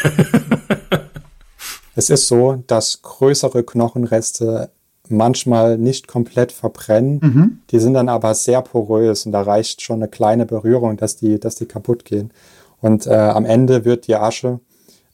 [1.95, 4.71] es ist so, dass größere Knochenreste
[5.09, 7.21] manchmal nicht komplett verbrennen.
[7.23, 7.59] Mhm.
[7.71, 11.39] Die sind dann aber sehr porös und da reicht schon eine kleine Berührung, dass die,
[11.39, 12.33] dass die kaputt gehen.
[12.81, 14.61] Und äh, am Ende wird die Asche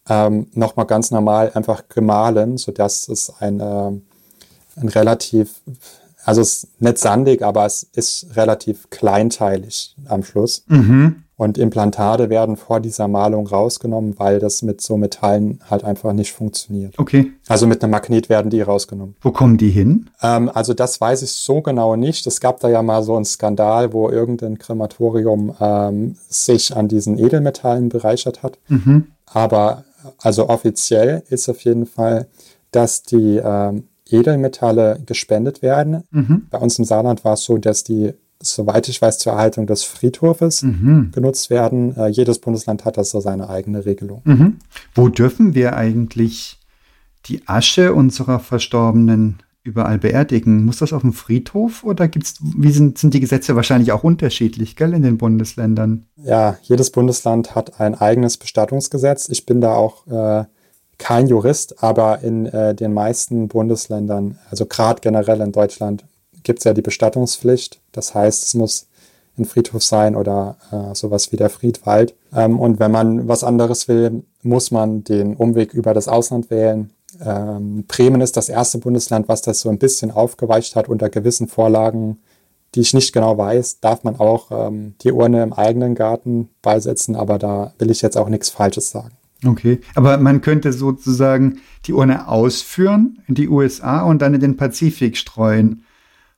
[0.09, 4.03] ähm, nochmal ganz normal einfach gemahlen, sodass es ein, ähm,
[4.77, 5.61] ein relativ,
[6.24, 10.64] also es ist nicht sandig, aber es ist relativ kleinteilig am Schluss.
[10.66, 11.24] Mhm.
[11.37, 16.33] Und Implantate werden vor dieser Malung rausgenommen, weil das mit so Metallen halt einfach nicht
[16.33, 16.97] funktioniert.
[16.99, 17.33] Okay.
[17.49, 19.16] Also mit einem Magnet werden die rausgenommen.
[19.20, 20.11] Wo kommen die hin?
[20.23, 22.27] Ähm, also das weiß ich so genau nicht.
[22.27, 27.18] Es gab da ja mal so einen Skandal, wo irgendein Krematorium ähm, sich an diesen
[27.18, 28.59] Edelmetallen bereichert hat.
[28.68, 29.09] Mhm.
[29.27, 29.85] Aber
[30.18, 32.29] also offiziell ist auf jeden Fall,
[32.70, 36.05] dass die ähm, Edelmetalle gespendet werden.
[36.11, 36.47] Mhm.
[36.51, 39.85] Bei uns im Saarland war es so, dass die, soweit ich weiß, zur Erhaltung des
[39.85, 41.11] Friedhofes Mhm.
[41.12, 41.97] genutzt werden.
[41.97, 44.23] Äh, jedes Bundesland hat da so seine eigene Regelung.
[44.25, 44.57] Mhm.
[44.94, 46.59] Wo dürfen wir eigentlich
[47.27, 50.64] die Asche unserer Verstorbenen überall beerdigen?
[50.66, 54.77] Muss das auf dem Friedhof oder gibt's, wie sind, sind die Gesetze wahrscheinlich auch unterschiedlich,
[54.77, 56.05] gell, in den Bundesländern?
[56.23, 59.29] Ja, jedes Bundesland hat ein eigenes Bestattungsgesetz.
[59.31, 60.44] Ich bin da auch äh,
[60.99, 66.05] kein Jurist, aber in äh, den meisten Bundesländern, also gerade generell in Deutschland,
[66.45, 67.81] gibt es ja die Bestattungspflicht.
[67.93, 68.87] Das heißt, es muss
[69.37, 72.15] ein Friedhof sein oder äh, sowas wie der Friedwald.
[72.35, 76.91] Ähm, und wenn man was anderes will, muss man den Umweg über das Ausland wählen.
[77.25, 81.49] Ähm, Bremen ist das erste Bundesland, was das so ein bisschen aufgeweicht hat unter gewissen
[81.49, 82.19] Vorlagen,
[82.75, 87.15] die ich nicht genau weiß, darf man auch ähm, die Urne im eigenen Garten beisetzen,
[87.15, 89.13] aber da will ich jetzt auch nichts Falsches sagen.
[89.47, 89.81] Okay.
[89.95, 95.17] Aber man könnte sozusagen die Urne ausführen in die USA und dann in den Pazifik
[95.17, 95.85] streuen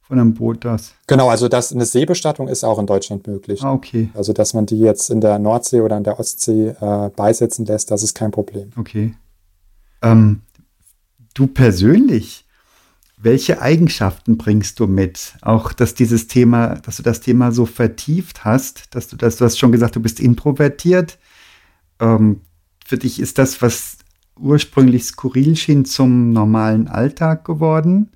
[0.07, 0.95] von einem Boot aus.
[1.09, 3.62] Genau, also das, eine Seebestattung ist auch in Deutschland möglich.
[3.62, 4.11] Ah, okay.
[4.14, 7.90] Also dass man die jetzt in der Nordsee oder in der Ostsee äh, beisetzen lässt,
[7.90, 8.71] das ist kein Problem.
[8.77, 9.14] Okay.
[10.03, 10.42] Ähm,
[11.35, 12.45] du persönlich,
[13.16, 15.35] welche Eigenschaften bringst du mit?
[15.42, 19.45] Auch, dass dieses Thema, dass du das Thema so vertieft hast, dass du das, du
[19.45, 21.19] hast schon gesagt, du bist introvertiert.
[21.99, 22.42] Ähm,
[22.85, 23.97] für dich ist das, was
[24.38, 28.12] ursprünglich skurril schien, zum normalen Alltag geworden.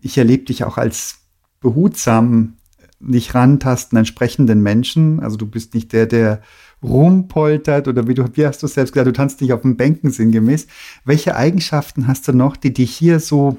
[0.00, 1.17] Ich erlebe dich auch als
[1.60, 2.54] behutsam,
[3.00, 5.20] nicht rantasten entsprechenden Menschen.
[5.20, 6.40] Also du bist nicht der, der
[6.82, 9.76] rumpoltert oder wie du, wie hast du es selbst gesagt, du tanzt nicht auf den
[9.76, 10.66] Bänken sinngemäß.
[11.04, 13.56] Welche Eigenschaften hast du noch, die dich hier so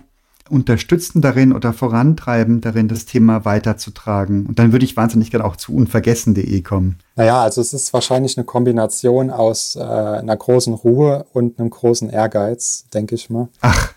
[0.50, 4.46] unterstützen darin oder vorantreiben darin, das Thema weiterzutragen?
[4.46, 6.98] Und dann würde ich wahnsinnig gerne auch zu unvergessen.de kommen.
[7.16, 12.10] Naja, also es ist wahrscheinlich eine Kombination aus äh, einer großen Ruhe und einem großen
[12.10, 13.50] Ehrgeiz, denke ich mal.
[13.62, 13.94] Ach,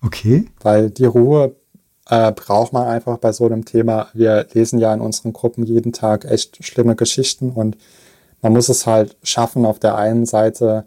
[0.00, 0.46] okay.
[0.62, 1.56] Weil die Ruhe
[2.08, 4.08] äh, braucht man einfach bei so einem Thema.
[4.12, 7.76] Wir lesen ja in unseren Gruppen jeden Tag echt schlimme Geschichten und
[8.42, 10.84] man muss es halt schaffen, auf der einen Seite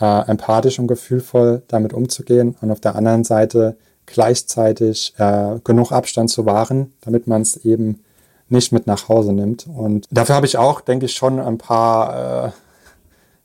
[0.00, 3.76] äh, empathisch und gefühlvoll damit umzugehen und auf der anderen Seite
[4.06, 8.04] gleichzeitig äh, genug Abstand zu wahren, damit man es eben
[8.48, 9.66] nicht mit nach Hause nimmt.
[9.66, 12.50] Und dafür habe ich auch, denke ich, schon ein paar, äh,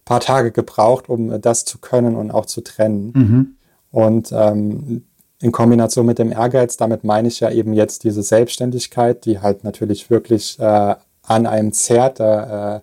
[0.05, 3.12] paar Tage gebraucht, um das zu können und auch zu trennen.
[3.13, 3.55] Mhm.
[3.91, 5.03] Und ähm,
[5.43, 9.65] in Kombination mit dem Ehrgeiz, damit meine ich ja eben jetzt diese Selbstständigkeit, die halt
[9.65, 12.21] natürlich wirklich äh, an einem zerrt.
[12.21, 12.79] Äh,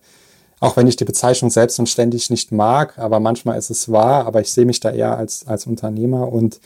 [0.60, 4.52] auch wenn ich die Bezeichnung selbstständig nicht mag, aber manchmal ist es wahr, aber ich
[4.52, 6.60] sehe mich da eher als, als Unternehmer und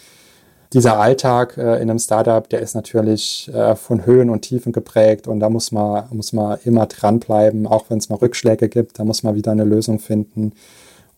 [0.72, 5.28] dieser Alltag äh, in einem Startup, der ist natürlich äh, von Höhen und Tiefen geprägt
[5.28, 9.04] und da muss man, muss man immer dranbleiben, auch wenn es mal Rückschläge gibt, da
[9.04, 10.54] muss man wieder eine Lösung finden.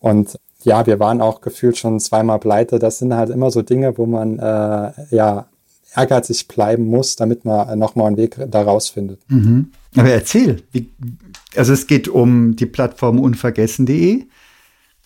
[0.00, 2.78] Und ja, wir waren auch gefühlt schon zweimal pleite.
[2.78, 5.46] Das sind halt immer so Dinge, wo man äh, ja
[5.94, 9.20] ehrgeizig bleiben muss, damit man nochmal einen Weg daraus findet.
[9.30, 9.72] Mhm.
[9.96, 10.90] Aber erzähl, wie,
[11.56, 14.26] also es geht um die Plattform unvergessen.de.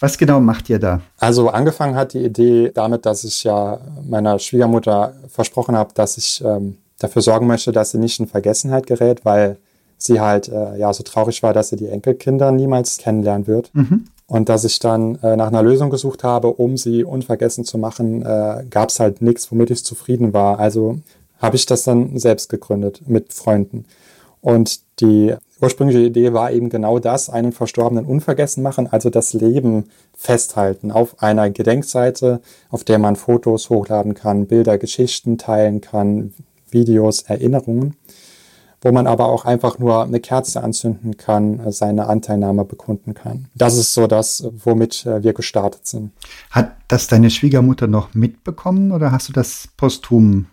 [0.00, 1.02] Was genau macht ihr da?
[1.18, 6.42] Also angefangen hat die Idee damit, dass ich ja meiner Schwiegermutter versprochen habe, dass ich
[6.44, 9.58] ähm, dafür sorgen möchte, dass sie nicht in Vergessenheit gerät, weil
[9.98, 13.70] sie halt äh, ja so traurig war, dass sie die Enkelkinder niemals kennenlernen wird.
[13.74, 14.06] Mhm.
[14.30, 18.22] Und dass ich dann äh, nach einer Lösung gesucht habe, um sie unvergessen zu machen,
[18.22, 20.60] äh, gab es halt nichts, womit ich zufrieden war.
[20.60, 21.00] Also
[21.40, 23.86] habe ich das dann selbst gegründet mit Freunden.
[24.40, 29.90] Und die ursprüngliche Idee war eben genau das, einen Verstorbenen unvergessen machen, also das Leben
[30.16, 32.40] festhalten auf einer Gedenkseite,
[32.70, 36.34] auf der man Fotos hochladen kann, Bilder, Geschichten teilen kann,
[36.70, 37.96] Videos, Erinnerungen,
[38.82, 43.48] wo man aber auch einfach nur eine Kerze anzünden kann, seine Anteilnahme bekunden kann.
[43.54, 46.12] Das ist so das, womit äh, wir gestartet sind.
[46.50, 50.46] Hat das deine Schwiegermutter noch mitbekommen oder hast du das posthum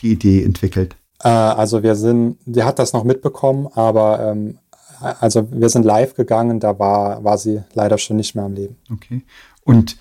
[0.00, 0.96] die Idee entwickelt?
[1.22, 4.58] Äh, also wir sind, die hat das noch mitbekommen, aber ähm,
[5.00, 8.76] also wir sind live gegangen, da war, war sie leider schon nicht mehr am Leben.
[8.92, 9.22] Okay.
[9.64, 9.96] Und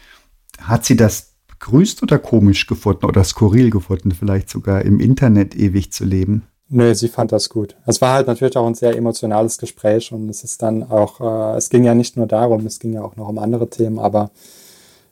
[0.60, 5.92] hat sie das begrüßt oder komisch gefunden oder skurril gefunden, vielleicht sogar im Internet ewig
[5.92, 6.44] zu leben?
[6.70, 7.76] Nö, sie fand das gut.
[7.86, 11.58] Es war halt natürlich auch ein sehr emotionales Gespräch und es ist dann auch, äh,
[11.58, 14.32] es ging ja nicht nur darum, es ging ja auch noch um andere Themen, aber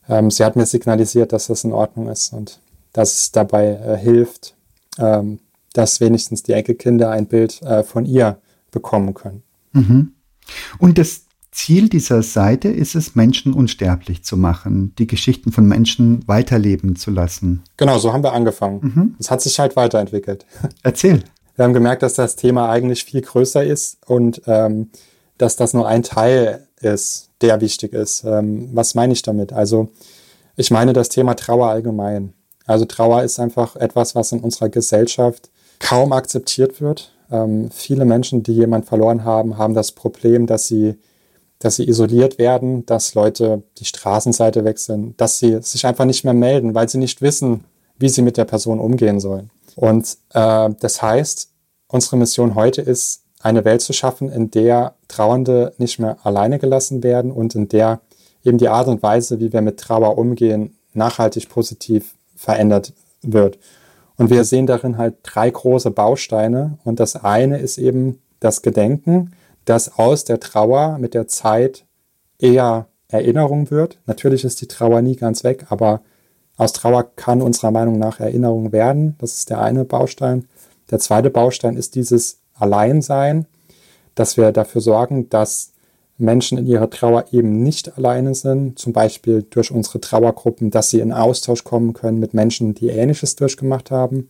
[0.09, 2.59] ähm, sie hat mir signalisiert, dass das in Ordnung ist und
[2.91, 4.55] dass es dabei äh, hilft,
[4.97, 5.39] ähm,
[5.73, 8.37] dass wenigstens die Enkelkinder ein Bild äh, von ihr
[8.71, 9.43] bekommen können.
[9.71, 10.13] Mhm.
[10.79, 16.27] Und das Ziel dieser Seite ist es, Menschen unsterblich zu machen, die Geschichten von Menschen
[16.27, 17.63] weiterleben zu lassen.
[17.77, 18.79] Genau, so haben wir angefangen.
[18.81, 19.15] Mhm.
[19.19, 20.45] Es hat sich halt weiterentwickelt.
[20.83, 21.23] Erzähl.
[21.55, 24.89] Wir haben gemerkt, dass das Thema eigentlich viel größer ist und ähm,
[25.37, 28.23] dass das nur ein Teil ist, der wichtig ist.
[28.25, 29.53] Ähm, was meine ich damit?
[29.53, 29.89] Also
[30.55, 32.33] ich meine das Thema Trauer allgemein.
[32.65, 37.11] Also Trauer ist einfach etwas, was in unserer Gesellschaft kaum akzeptiert wird.
[37.31, 40.95] Ähm, viele Menschen, die jemand verloren haben, haben das Problem, dass sie,
[41.59, 46.33] dass sie isoliert werden, dass Leute die Straßenseite wechseln, dass sie sich einfach nicht mehr
[46.33, 47.63] melden, weil sie nicht wissen,
[47.97, 49.51] wie sie mit der Person umgehen sollen.
[49.75, 51.49] Und äh, das heißt,
[51.87, 57.03] unsere Mission heute ist, eine Welt zu schaffen, in der Trauernde nicht mehr alleine gelassen
[57.03, 58.01] werden und in der
[58.43, 63.59] eben die Art und Weise, wie wir mit Trauer umgehen, nachhaltig positiv verändert wird.
[64.17, 66.77] Und wir sehen darin halt drei große Bausteine.
[66.83, 69.33] Und das eine ist eben das Gedenken,
[69.65, 71.85] das aus der Trauer mit der Zeit
[72.39, 73.99] eher Erinnerung wird.
[74.05, 76.01] Natürlich ist die Trauer nie ganz weg, aber
[76.57, 79.15] aus Trauer kann unserer Meinung nach Erinnerung werden.
[79.19, 80.47] Das ist der eine Baustein.
[80.91, 83.45] Der zweite Baustein ist dieses Alleinsein,
[84.13, 85.71] dass wir dafür sorgen, dass
[86.17, 91.01] Menschen in ihrer Trauer eben nicht alleine sind, zum Beispiel durch unsere Trauergruppen, dass sie
[91.01, 94.29] in Austausch kommen können mit Menschen, die Ähnliches durchgemacht haben.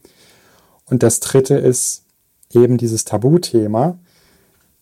[0.90, 2.04] Und das Dritte ist
[2.52, 4.00] eben dieses Tabuthema.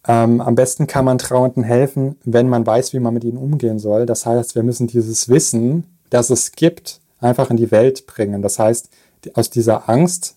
[0.08, 3.79] Ähm, am besten kann man Trauernden helfen, wenn man weiß, wie man mit ihnen umgehen
[3.79, 4.06] soll.
[4.06, 8.42] Das heißt, wir müssen dieses Wissen, das es gibt, einfach in die Welt bringen.
[8.42, 8.90] Das heißt,
[9.34, 10.36] aus dieser Angst,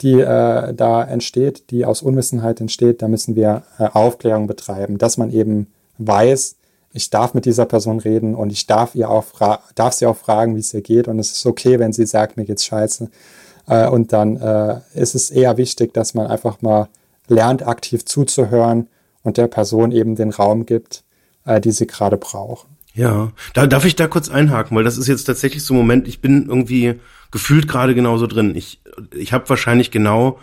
[0.00, 5.16] die äh, da entsteht, die aus Unwissenheit entsteht, da müssen wir äh, Aufklärung betreiben, dass
[5.16, 6.56] man eben weiß,
[6.92, 9.26] ich darf mit dieser Person reden und ich darf ihr auch
[9.74, 12.36] darf sie auch fragen, wie es ihr geht und es ist okay, wenn sie sagt,
[12.36, 13.10] mir geht's scheiße.
[13.66, 16.88] Äh, und dann äh, ist es eher wichtig, dass man einfach mal
[17.26, 18.88] lernt, aktiv zuzuhören
[19.22, 21.04] und der Person eben den Raum gibt,
[21.44, 22.66] äh, die sie gerade braucht.
[22.98, 26.08] Ja, da darf ich da kurz einhaken, weil das ist jetzt tatsächlich so ein Moment,
[26.08, 26.94] ich bin irgendwie
[27.30, 28.56] gefühlt gerade genauso drin.
[28.56, 28.80] Ich,
[29.14, 30.40] ich habe wahrscheinlich genau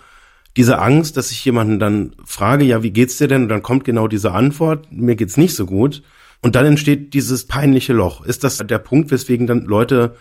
[0.55, 3.43] diese Angst, dass ich jemanden dann frage, ja, wie geht's dir denn?
[3.43, 6.01] Und dann kommt genau diese Antwort, mir geht's nicht so gut.
[6.41, 8.23] Und dann entsteht dieses peinliche Loch.
[8.23, 10.15] Ist das der Punkt, weswegen dann Leute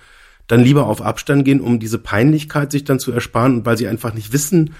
[0.49, 3.87] dann lieber auf Abstand gehen, um diese Peinlichkeit sich dann zu ersparen und weil sie
[3.87, 4.75] einfach nicht wissen,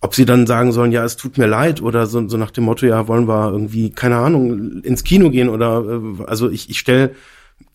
[0.00, 2.64] ob sie dann sagen sollen, ja, es tut mir leid oder so, so nach dem
[2.64, 6.78] Motto, ja, wollen wir irgendwie, keine Ahnung, ins Kino gehen oder, äh, also ich, ich
[6.78, 7.14] stelle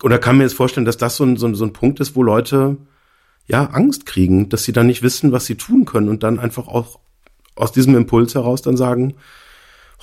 [0.03, 2.15] oder kann mir jetzt vorstellen, dass das so ein, so, ein, so ein Punkt ist,
[2.15, 2.77] wo Leute
[3.47, 6.67] ja Angst kriegen, dass sie dann nicht wissen, was sie tun können und dann einfach
[6.67, 6.99] auch
[7.55, 9.15] aus diesem Impuls heraus dann sagen,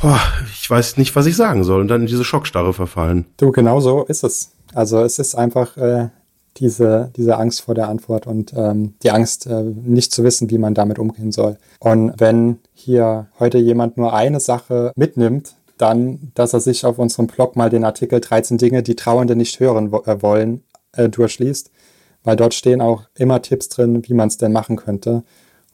[0.02, 0.16] oh,
[0.52, 3.26] ich weiß nicht, was ich sagen soll und dann in diese Schockstarre verfallen.
[3.36, 4.52] Du, genau so ist es.
[4.74, 6.10] Also es ist einfach äh,
[6.58, 10.58] diese, diese Angst vor der Antwort und ähm, die Angst, äh, nicht zu wissen, wie
[10.58, 11.58] man damit umgehen soll.
[11.78, 17.28] Und wenn hier heute jemand nur eine Sache mitnimmt, dann, dass er sich auf unserem
[17.28, 21.70] Blog mal den Artikel 13 Dinge, die Trauernde nicht hören äh, wollen, äh, durchliest,
[22.24, 25.22] weil dort stehen auch immer Tipps drin, wie man es denn machen könnte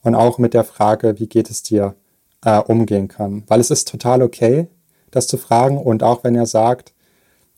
[0.03, 1.94] und auch mit der Frage, wie geht es dir,
[2.44, 3.44] äh, umgehen kann.
[3.47, 4.68] Weil es ist total okay,
[5.11, 6.92] das zu fragen und auch wenn er sagt,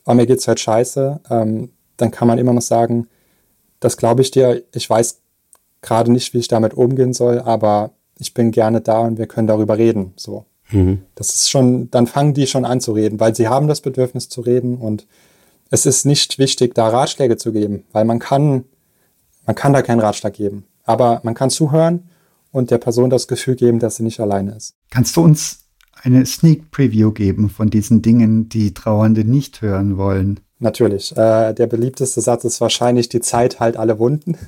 [0.05, 3.09] oh, mir geht's halt scheiße, ähm, dann kann man immer noch sagen,
[3.81, 5.21] das glaube ich dir, ich weiß
[5.83, 9.47] gerade nicht, wie ich damit umgehen soll, aber ich bin gerne da und wir können
[9.47, 10.13] darüber reden.
[10.17, 10.47] So.
[10.71, 11.03] Mhm.
[11.15, 14.29] Das ist schon, dann fangen die schon an zu reden, weil sie haben das Bedürfnis
[14.29, 15.07] zu reden und
[15.71, 18.65] es ist nicht wichtig, da Ratschläge zu geben, weil man kann,
[19.47, 20.65] man kann da keinen Ratschlag geben.
[20.85, 22.09] Aber man kann zuhören
[22.53, 24.75] und der Person das Gefühl geben, dass sie nicht alleine ist.
[24.91, 25.67] Kannst du uns
[26.03, 30.41] eine Sneak Preview geben von diesen Dingen, die Trauernde nicht hören wollen?
[30.59, 31.15] Natürlich.
[31.17, 34.39] Äh, der beliebteste Satz ist wahrscheinlich, die Zeit halt alle Wunden.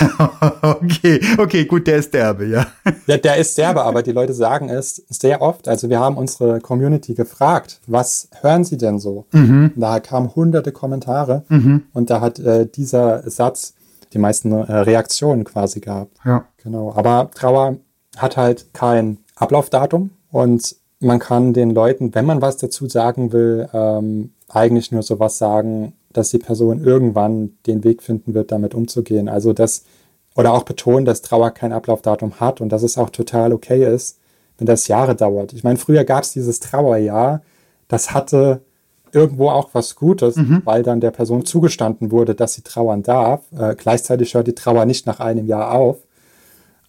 [0.62, 2.66] okay, okay, gut, der ist derbe, ja.
[3.06, 5.68] Der, der ist derbe, aber die Leute sagen es sehr oft.
[5.68, 9.26] Also wir haben unsere Community gefragt, was hören sie denn so?
[9.30, 9.72] Mhm.
[9.76, 11.84] Da kamen hunderte Kommentare mhm.
[11.92, 13.74] und da hat äh, dieser Satz
[14.12, 16.16] die meisten äh, Reaktionen quasi gehabt.
[16.24, 16.46] Ja.
[16.64, 16.92] Genau.
[16.96, 17.76] Aber Trauer
[18.16, 23.68] hat halt kein Ablaufdatum und man kann den Leuten, wenn man was dazu sagen will,
[23.72, 29.28] ähm, eigentlich nur sowas sagen, dass die Person irgendwann den Weg finden wird, damit umzugehen.
[29.28, 29.84] Also das,
[30.36, 34.18] oder auch betonen, dass Trauer kein Ablaufdatum hat und dass es auch total okay ist,
[34.58, 35.52] wenn das Jahre dauert.
[35.52, 37.42] Ich meine, früher gab es dieses Trauerjahr,
[37.88, 38.60] das hatte
[39.12, 40.62] irgendwo auch was Gutes, mhm.
[40.64, 43.42] weil dann der Person zugestanden wurde, dass sie trauern darf.
[43.56, 45.98] Äh, gleichzeitig hört die Trauer nicht nach einem Jahr auf.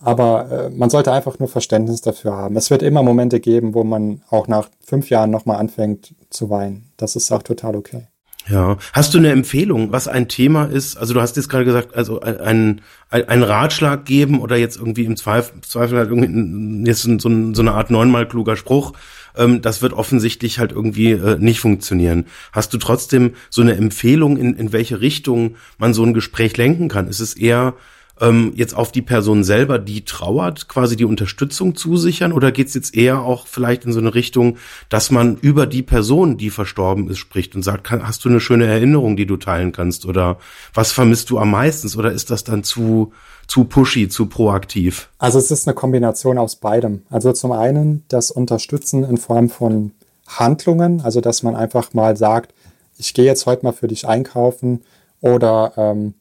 [0.06, 2.56] Aber äh, man sollte einfach nur Verständnis dafür haben.
[2.58, 6.92] Es wird immer Momente geben, wo man auch nach fünf Jahren nochmal anfängt zu weinen.
[6.98, 8.08] Das ist auch total okay.
[8.48, 8.78] Ja.
[8.94, 10.98] Hast du eine Empfehlung, was ein Thema ist?
[10.98, 15.06] Also du hast jetzt gerade gesagt, also ein, ein, ein Ratschlag geben oder jetzt irgendwie
[15.06, 18.94] im Zweifel, Zweifel halt irgendwie jetzt so, so eine Art neunmal kluger Spruch.
[19.36, 22.26] Ähm, das wird offensichtlich halt irgendwie äh, nicht funktionieren.
[22.52, 26.88] Hast du trotzdem so eine Empfehlung, in, in welche Richtung man so ein Gespräch lenken
[26.88, 27.08] kann?
[27.08, 27.74] Ist es eher
[28.22, 32.32] ähm, jetzt auf die Person selber, die trauert, quasi die Unterstützung zusichern?
[32.32, 34.58] Oder geht's jetzt eher auch vielleicht in so eine Richtung,
[34.90, 38.40] dass man über die Person, die verstorben ist, spricht und sagt, kann, hast du eine
[38.40, 40.06] schöne Erinnerung, die du teilen kannst?
[40.06, 40.38] Oder
[40.74, 41.88] was vermisst du am meisten?
[41.98, 43.12] Oder ist das dann zu,
[43.48, 45.10] zu pushy, zu proaktiv?
[45.18, 47.04] Also es ist eine Kombination aus beidem.
[47.10, 49.92] Also zum einen das Unterstützen in Form von
[50.28, 52.54] Handlungen, also dass man einfach mal sagt,
[52.98, 54.82] ich gehe jetzt heute mal für dich einkaufen
[55.22, 56.14] oder ähm,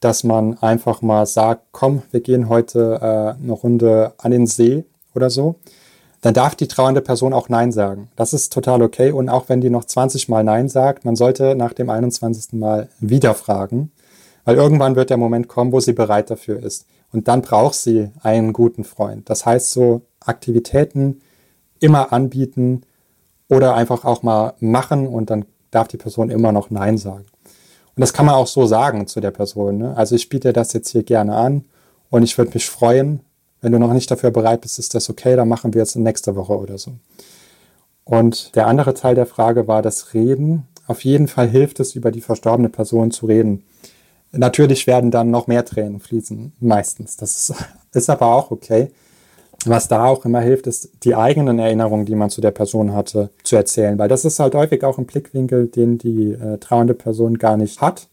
[0.00, 4.84] dass man einfach mal sagt, komm, wir gehen heute äh, eine Runde an den See
[5.14, 5.56] oder so,
[6.20, 8.08] dann darf die trauernde Person auch Nein sagen.
[8.16, 9.12] Das ist total okay.
[9.12, 12.54] Und auch wenn die noch 20 Mal Nein sagt, man sollte nach dem 21.
[12.54, 13.92] Mal wieder fragen,
[14.44, 16.86] weil irgendwann wird der Moment kommen, wo sie bereit dafür ist.
[17.12, 19.30] Und dann braucht sie einen guten Freund.
[19.30, 21.20] Das heißt, so Aktivitäten
[21.78, 22.82] immer anbieten
[23.48, 27.26] oder einfach auch mal machen und dann darf die Person immer noch Nein sagen.
[27.96, 29.78] Und das kann man auch so sagen zu der Person.
[29.78, 29.96] Ne?
[29.96, 31.64] Also ich biete das jetzt hier gerne an
[32.10, 33.20] und ich würde mich freuen,
[33.62, 36.36] wenn du noch nicht dafür bereit bist, ist das okay, dann machen wir es nächste
[36.36, 36.92] Woche oder so.
[38.04, 40.68] Und der andere Teil der Frage war das Reden.
[40.86, 43.64] Auf jeden Fall hilft es, über die verstorbene Person zu reden.
[44.30, 47.16] Natürlich werden dann noch mehr Tränen fließen, meistens.
[47.16, 48.92] Das ist, ist aber auch okay.
[49.66, 53.30] Was da auch immer hilft, ist die eigenen Erinnerungen, die man zu der Person hatte,
[53.42, 53.98] zu erzählen.
[53.98, 57.80] Weil das ist halt häufig auch ein Blickwinkel, den die äh, trauernde Person gar nicht
[57.80, 58.06] hat.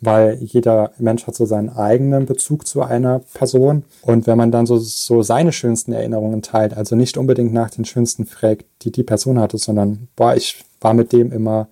[0.00, 3.84] Weil jeder Mensch hat so seinen eigenen Bezug zu einer Person.
[4.02, 7.84] Und wenn man dann so, so seine schönsten Erinnerungen teilt, also nicht unbedingt nach den
[7.84, 11.68] schönsten fragt, die die Person hatte, sondern, boah, ich war mit dem immer,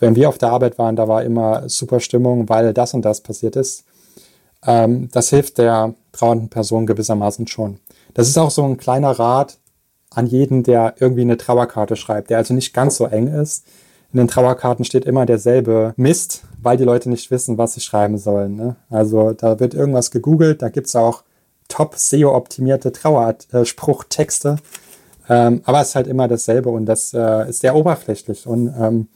[0.00, 3.20] wenn wir auf der Arbeit waren, da war immer super Stimmung, weil das und das
[3.20, 3.84] passiert ist.
[4.64, 7.78] Ähm, das hilft der trauernden Person gewissermaßen schon.
[8.14, 9.58] Das ist auch so ein kleiner Rat
[10.10, 13.66] an jeden, der irgendwie eine Trauerkarte schreibt, der also nicht ganz so eng ist.
[14.12, 18.18] In den Trauerkarten steht immer derselbe Mist, weil die Leute nicht wissen, was sie schreiben
[18.18, 18.56] sollen.
[18.56, 18.76] Ne?
[18.90, 21.22] Also da wird irgendwas gegoogelt, da gibt's auch
[21.68, 24.56] top SEO-optimierte Trauerspruchtexte.
[25.30, 28.46] Ähm, aber es ist halt immer dasselbe und das äh, ist sehr oberflächlich.
[28.46, 29.08] Und ähm,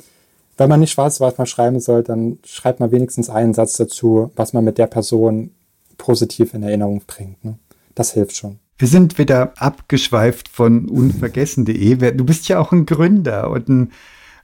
[0.57, 4.31] wenn man nicht weiß, was man schreiben soll, dann schreibt man wenigstens einen Satz dazu,
[4.37, 5.51] was man mit der Person
[5.99, 7.45] positiv in Erinnerung bringt.
[7.45, 7.59] Ne?
[7.95, 8.61] Das hilft schon.
[8.79, 12.13] Wir sind wieder abgeschweift von unvergessen.de.
[12.13, 13.93] Du bist ja auch ein Gründer und ein,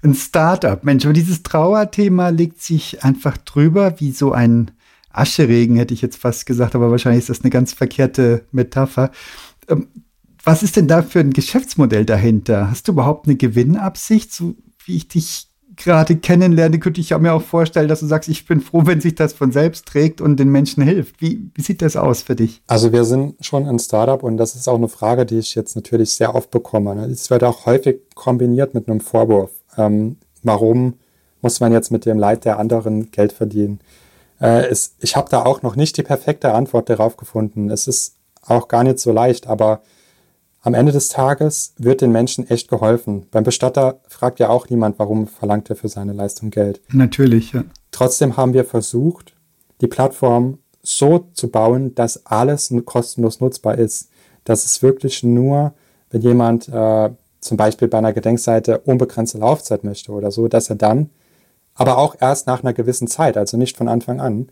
[0.03, 0.83] ein Startup.
[0.85, 4.71] Mensch, aber dieses Trauerthema legt sich einfach drüber wie so ein
[5.11, 9.11] Ascheregen, hätte ich jetzt fast gesagt, aber wahrscheinlich ist das eine ganz verkehrte Metapher.
[9.69, 9.89] Ähm,
[10.45, 12.71] was ist denn da für ein Geschäftsmodell dahinter?
[12.71, 15.49] Hast du überhaupt eine Gewinnabsicht, so wie ich dich
[15.85, 19.15] gerade kennenlerne, könnte ich mir auch vorstellen, dass du sagst, ich bin froh, wenn sich
[19.15, 21.21] das von selbst trägt und den Menschen hilft.
[21.21, 22.63] Wie, wie sieht das aus für dich?
[22.67, 25.77] Also wir sind schon ein Startup und das ist auch eine Frage, die ich jetzt
[25.77, 26.95] natürlich sehr oft bekomme.
[26.95, 27.07] Ne?
[27.07, 29.51] Es wird auch häufig kombiniert mit einem Vorwurf.
[29.77, 30.95] Ähm, warum
[31.41, 33.81] muss man jetzt mit dem Leid der anderen Geld verdienen?
[34.41, 37.71] Äh, es, ich habe da auch noch nicht die perfekte Antwort darauf gefunden.
[37.71, 39.83] Es ist auch gar nicht so leicht, aber
[40.63, 43.27] am Ende des Tages wird den Menschen echt geholfen.
[43.33, 46.81] Beim Bestatter fragt ja auch niemand, warum verlangt er für seine Leistung Geld.
[46.93, 47.65] Natürlich, ja.
[47.91, 49.35] Trotzdem haben wir versucht,
[49.81, 54.09] die Plattform so zu bauen, dass alles kostenlos nutzbar ist.
[54.45, 55.75] Dass es wirklich nur,
[56.11, 57.11] wenn jemand äh,
[57.41, 61.11] zum Beispiel bei einer Gedenkseite unbegrenzte Laufzeit möchte oder so, dass er dann,
[61.75, 64.49] aber auch erst nach einer gewissen Zeit, also nicht von Anfang an,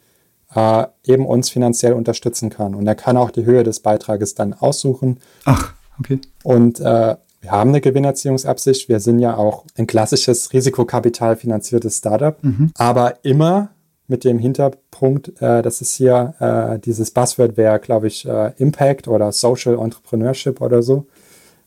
[0.54, 2.74] äh, eben uns finanziell unterstützen kann.
[2.74, 5.18] Und er kann auch die Höhe des Beitrages dann aussuchen.
[5.44, 5.74] Ach.
[6.00, 6.20] Okay.
[6.42, 8.88] Und äh, wir haben eine Gewinnerziehungsabsicht.
[8.88, 12.42] Wir sind ja auch ein klassisches Risikokapital finanziertes Startup.
[12.42, 12.72] Mhm.
[12.76, 13.70] Aber immer
[14.10, 19.08] mit dem Hinterpunkt, äh, dass es hier äh, dieses Buzzword wäre, glaube ich, äh, Impact
[19.08, 21.06] oder Social Entrepreneurship oder so.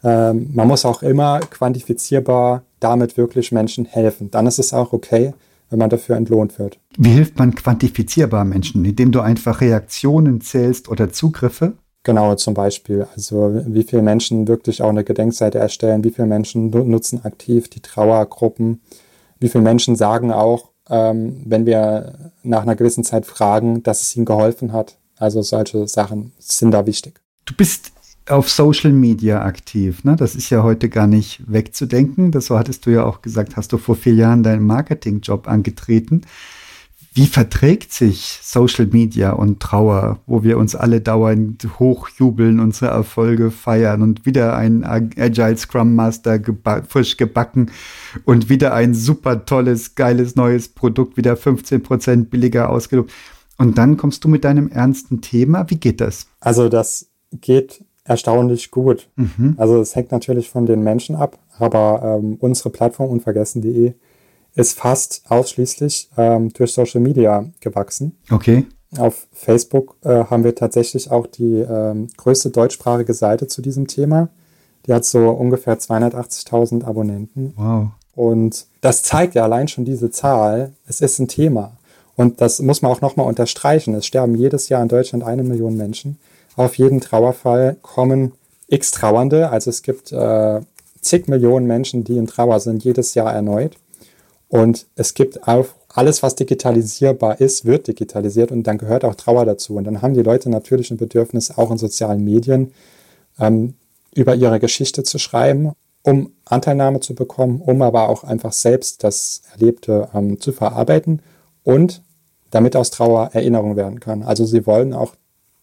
[0.03, 4.29] Ähm, man muss auch immer quantifizierbar damit wirklich Menschen helfen.
[4.29, 5.33] Dann ist es auch okay,
[5.69, 6.77] wenn man dafür entlohnt wird.
[6.97, 8.83] Wie hilft man quantifizierbar Menschen?
[8.83, 11.73] Indem du einfach Reaktionen zählst oder Zugriffe?
[12.03, 13.07] Genau, zum Beispiel.
[13.15, 17.81] Also wie viele Menschen wirklich auch eine Gedenkseite erstellen, wie viele Menschen nutzen aktiv die
[17.81, 18.81] Trauergruppen,
[19.39, 24.15] wie viele Menschen sagen auch, ähm, wenn wir nach einer gewissen Zeit fragen, dass es
[24.17, 24.97] ihnen geholfen hat.
[25.17, 27.21] Also solche Sachen sind da wichtig.
[27.45, 27.93] Du bist
[28.27, 30.15] auf Social Media aktiv, ne?
[30.15, 32.31] Das ist ja heute gar nicht wegzudenken.
[32.31, 36.21] Das so hattest du ja auch gesagt, hast du vor vier Jahren deinen Marketingjob angetreten.
[37.15, 43.51] Wie verträgt sich Social Media und Trauer, wo wir uns alle dauernd hochjubeln, unsere Erfolge
[43.51, 47.69] feiern und wieder ein Agile Scrum Master geba frisch gebacken
[48.25, 53.11] und wieder ein super tolles, geiles neues Produkt, wieder 15 Prozent billiger ausgelobt.
[53.59, 55.69] Und dann kommst du mit deinem ernsten Thema.
[55.69, 56.25] Wie geht das?
[56.39, 59.07] Also das geht erstaunlich gut.
[59.17, 59.53] Mhm.
[59.57, 63.93] Also es hängt natürlich von den Menschen ab, aber ähm, unsere Plattform unvergessen.de
[64.55, 68.17] ist fast ausschließlich ähm, durch Social Media gewachsen.
[68.29, 68.65] Okay.
[68.97, 74.29] Auf Facebook äh, haben wir tatsächlich auch die ähm, größte deutschsprachige Seite zu diesem Thema.
[74.85, 77.53] Die hat so ungefähr 280.000 Abonnenten.
[77.55, 77.87] Wow.
[78.15, 81.77] Und das zeigt ja allein schon diese Zahl, es ist ein Thema.
[82.15, 83.95] Und das muss man auch nochmal unterstreichen.
[83.95, 86.19] Es sterben jedes Jahr in Deutschland eine Million Menschen.
[86.55, 88.33] Auf jeden Trauerfall kommen
[88.67, 89.49] x Trauernde.
[89.49, 90.61] Also es gibt äh,
[91.01, 93.77] zig Millionen Menschen, die in Trauer sind, jedes Jahr erneut.
[94.53, 99.45] Und es gibt auch alles, was digitalisierbar ist, wird digitalisiert und dann gehört auch Trauer
[99.45, 99.77] dazu.
[99.77, 102.71] Und dann haben die Leute natürlich ein Bedürfnis, auch in sozialen Medien
[103.39, 103.73] ähm,
[104.13, 105.71] über ihre Geschichte zu schreiben,
[106.03, 111.23] um Anteilnahme zu bekommen, um aber auch einfach selbst das Erlebte ähm, zu verarbeiten
[111.63, 112.03] und
[112.51, 114.21] damit aus Trauer Erinnerung werden kann.
[114.21, 115.15] Also sie wollen auch,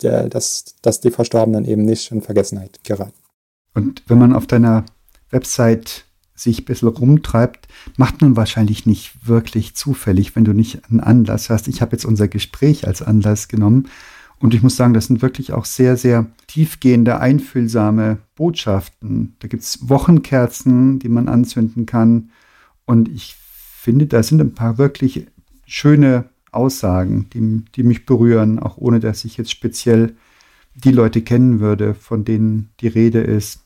[0.03, 3.14] der, dass, dass die Verstorbenen eben nicht in Vergessenheit geraten.
[3.72, 4.84] Und wenn man auf deiner
[5.30, 6.07] Website
[6.41, 11.51] sich ein bisschen rumtreibt, macht man wahrscheinlich nicht wirklich zufällig, wenn du nicht einen Anlass
[11.51, 11.68] hast.
[11.68, 13.88] Ich habe jetzt unser Gespräch als Anlass genommen
[14.38, 19.36] und ich muss sagen, das sind wirklich auch sehr, sehr tiefgehende, einfühlsame Botschaften.
[19.41, 22.30] Da gibt es Wochenkerzen, die man anzünden kann
[22.86, 25.26] und ich finde, da sind ein paar wirklich
[25.66, 30.16] schöne Aussagen, die, die mich berühren, auch ohne dass ich jetzt speziell
[30.74, 33.61] die Leute kennen würde, von denen die Rede ist.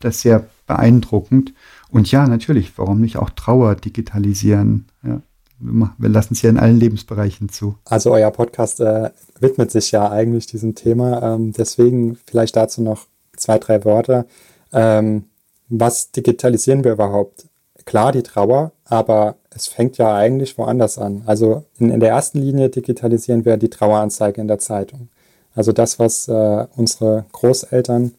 [0.00, 1.54] Das ist sehr beeindruckend.
[1.90, 4.86] Und ja, natürlich, warum nicht auch Trauer digitalisieren?
[5.02, 5.22] Ja,
[5.60, 7.76] wir lassen es ja in allen Lebensbereichen zu.
[7.84, 9.10] Also euer Podcast äh,
[9.40, 11.34] widmet sich ja eigentlich diesem Thema.
[11.34, 14.26] Ähm, deswegen vielleicht dazu noch zwei, drei Worte.
[14.72, 15.24] Ähm,
[15.68, 17.46] was digitalisieren wir überhaupt?
[17.84, 21.22] Klar, die Trauer, aber es fängt ja eigentlich woanders an.
[21.26, 25.08] Also in, in der ersten Linie digitalisieren wir die Traueranzeige in der Zeitung.
[25.54, 28.12] Also das, was äh, unsere Großeltern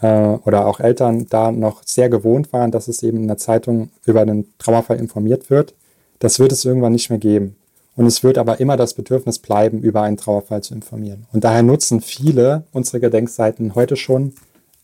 [0.00, 4.24] oder auch Eltern da noch sehr gewohnt waren, dass es eben in der Zeitung über
[4.24, 5.74] den Trauerfall informiert wird.
[6.20, 7.56] Das wird es irgendwann nicht mehr geben.
[7.96, 11.26] Und es wird aber immer das Bedürfnis bleiben, über einen Trauerfall zu informieren.
[11.32, 14.34] Und daher nutzen viele unsere Gedenkseiten heute schon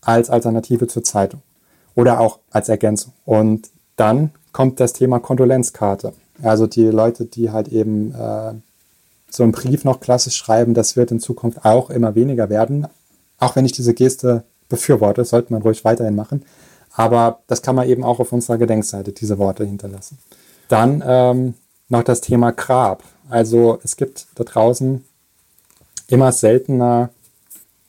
[0.01, 1.41] als Alternative zur Zeitung
[1.95, 3.13] oder auch als Ergänzung.
[3.23, 6.11] Und dann kommt das Thema Kondolenzkarte.
[6.43, 8.53] Also die Leute, die halt eben äh,
[9.29, 12.85] so einen Brief noch klassisch schreiben, das wird in Zukunft auch immer weniger werden.
[13.37, 16.43] Auch wenn ich diese Geste befürworte, sollte man ruhig weiterhin machen.
[16.93, 20.17] Aber das kann man eben auch auf unserer Gedenkseite, diese Worte hinterlassen.
[20.69, 21.53] Dann ähm,
[21.89, 23.03] noch das Thema Grab.
[23.29, 25.03] Also es gibt da draußen
[26.07, 27.09] immer seltener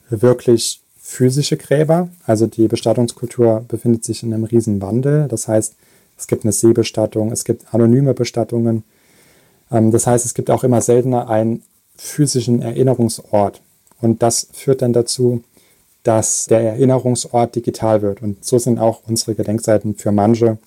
[0.08, 2.08] wirklich physische Gräber.
[2.24, 5.28] Also die Bestattungskultur befindet sich in einem riesen Wandel.
[5.28, 5.74] Das heißt,
[6.18, 8.84] es gibt eine Seebestattung, es gibt anonyme Bestattungen.
[9.70, 11.62] Ähm, das heißt, es gibt auch immer seltener einen
[11.96, 13.62] physischen Erinnerungsort.
[14.00, 15.42] Und das führt dann dazu,
[16.07, 18.22] dass der Erinnerungsort digital wird.
[18.22, 20.59] Und so sind auch unsere Gedenkseiten für manche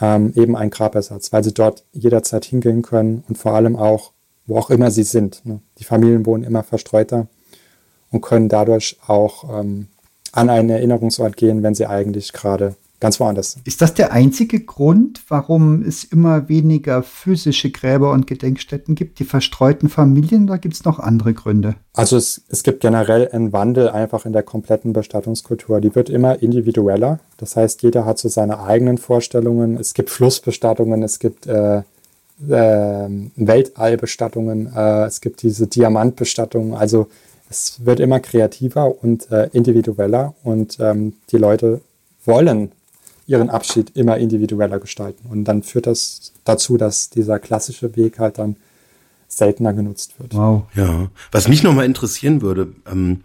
[0.00, 4.12] ähm, eben ein Grabersatz, weil sie dort jederzeit hingehen können und vor allem auch,
[4.46, 5.44] wo auch immer sie sind.
[5.44, 5.60] Ne?
[5.78, 7.26] Die Familien wohnen immer verstreuter
[8.10, 9.88] und können dadurch auch ähm,
[10.32, 12.74] an einen Erinnerungsort gehen, wenn sie eigentlich gerade
[13.04, 18.94] ganz woanders Ist das der einzige Grund, warum es immer weniger physische Gräber und Gedenkstätten
[18.94, 21.74] gibt, die verstreuten Familien, oder gibt es noch andere Gründe?
[21.92, 25.82] Also es, es gibt generell einen Wandel einfach in der kompletten Bestattungskultur.
[25.82, 27.20] Die wird immer individueller.
[27.36, 29.76] Das heißt, jeder hat so seine eigenen Vorstellungen.
[29.76, 31.82] Es gibt Flussbestattungen, es gibt äh, äh,
[33.36, 36.72] Weltallbestattungen, äh, es gibt diese Diamantbestattungen.
[36.72, 37.08] Also
[37.50, 41.82] es wird immer kreativer und äh, individueller und ähm, die Leute
[42.24, 42.72] wollen
[43.26, 45.28] ihren Abschied immer individueller gestalten.
[45.28, 48.56] Und dann führt das dazu, dass dieser klassische Weg halt dann
[49.28, 50.34] seltener genutzt wird.
[50.34, 50.64] Wow.
[50.74, 53.24] Ja, was mich nochmal interessieren würde, ähm,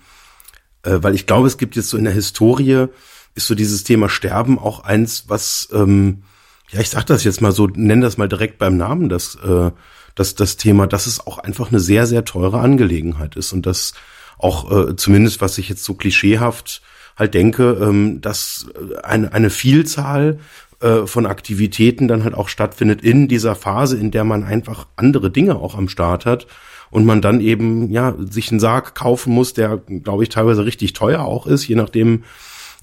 [0.84, 2.88] äh, weil ich glaube, es gibt jetzt so in der Historie,
[3.36, 6.24] ist so dieses Thema Sterben auch eins, was, ähm,
[6.70, 9.72] ja, ich sag das jetzt mal so, nenn das mal direkt beim Namen, das, äh,
[10.16, 13.93] das, das Thema, dass es auch einfach eine sehr, sehr teure Angelegenheit ist und das
[14.38, 16.82] auch äh, zumindest, was ich jetzt so klischeehaft
[17.20, 18.68] halt denke, ähm, dass
[19.04, 20.40] eine, eine Vielzahl
[20.82, 25.30] äh, von Aktivitäten dann halt auch stattfindet in dieser Phase, in der man einfach andere
[25.30, 26.48] Dinge auch am Start hat
[26.90, 30.94] und man dann eben ja sich einen Sarg kaufen muss, der glaube ich teilweise richtig
[30.94, 32.24] teuer auch ist, je nachdem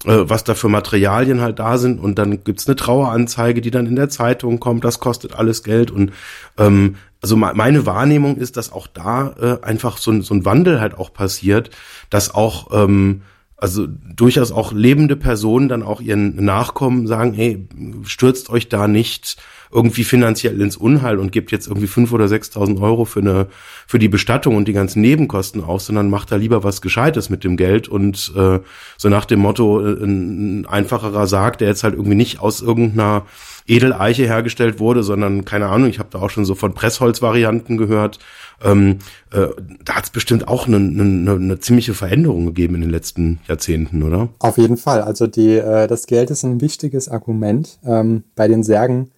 [0.05, 1.99] äh, was da für Materialien halt da sind.
[1.99, 5.89] Und dann gibt's eine Traueranzeige, die dann in der Zeitung kommt, das kostet alles Geld.
[5.91, 6.11] Und
[6.57, 10.79] ähm, also meine Wahrnehmung ist, dass auch da äh, einfach so ein, so ein Wandel
[10.79, 11.71] halt auch passiert,
[12.11, 13.23] dass auch ähm,
[13.59, 17.67] also durchaus auch lebende Personen dann auch ihren Nachkommen sagen, hey,
[18.03, 19.37] stürzt euch da nicht
[19.71, 23.47] irgendwie finanziell ins Unheil und gebt jetzt irgendwie fünf oder sechstausend Euro für eine
[23.87, 27.43] für die Bestattung und die ganzen Nebenkosten aus, sondern macht da lieber was Gescheites mit
[27.43, 28.59] dem Geld und äh,
[28.95, 33.25] so nach dem Motto äh, ein einfacherer Sarg, der jetzt halt irgendwie nicht aus irgendeiner
[33.67, 38.19] Edeleiche hergestellt wurde, sondern keine Ahnung, ich habe da auch schon so von Pressholzvarianten gehört.
[38.63, 38.99] Ähm,
[39.31, 39.47] äh,
[39.83, 44.03] da hat es bestimmt auch eine, eine, eine ziemliche Veränderung gegeben in den letzten Jahrzehnten,
[44.03, 44.29] oder?
[44.39, 45.01] Auf jeden Fall.
[45.01, 47.77] Also die, äh, das Geld ist ein wichtiges Argument.
[47.85, 49.11] Ähm, bei den Särgen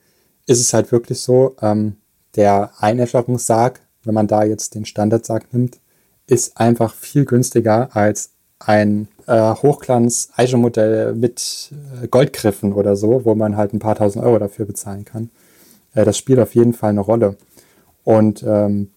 [0.45, 1.97] ist es halt wirklich so, ähm,
[2.35, 5.79] der Einäscherungssarg, wenn man da jetzt den Standardsarg nimmt,
[6.27, 11.71] ist einfach viel günstiger als ein äh, Hochglanz-Eiche-Modell mit
[12.01, 15.29] äh, Goldgriffen oder so, wo man halt ein paar tausend Euro dafür bezahlen kann.
[15.93, 17.37] Äh, das spielt auf jeden Fall eine Rolle.
[18.03, 18.89] Und ähm,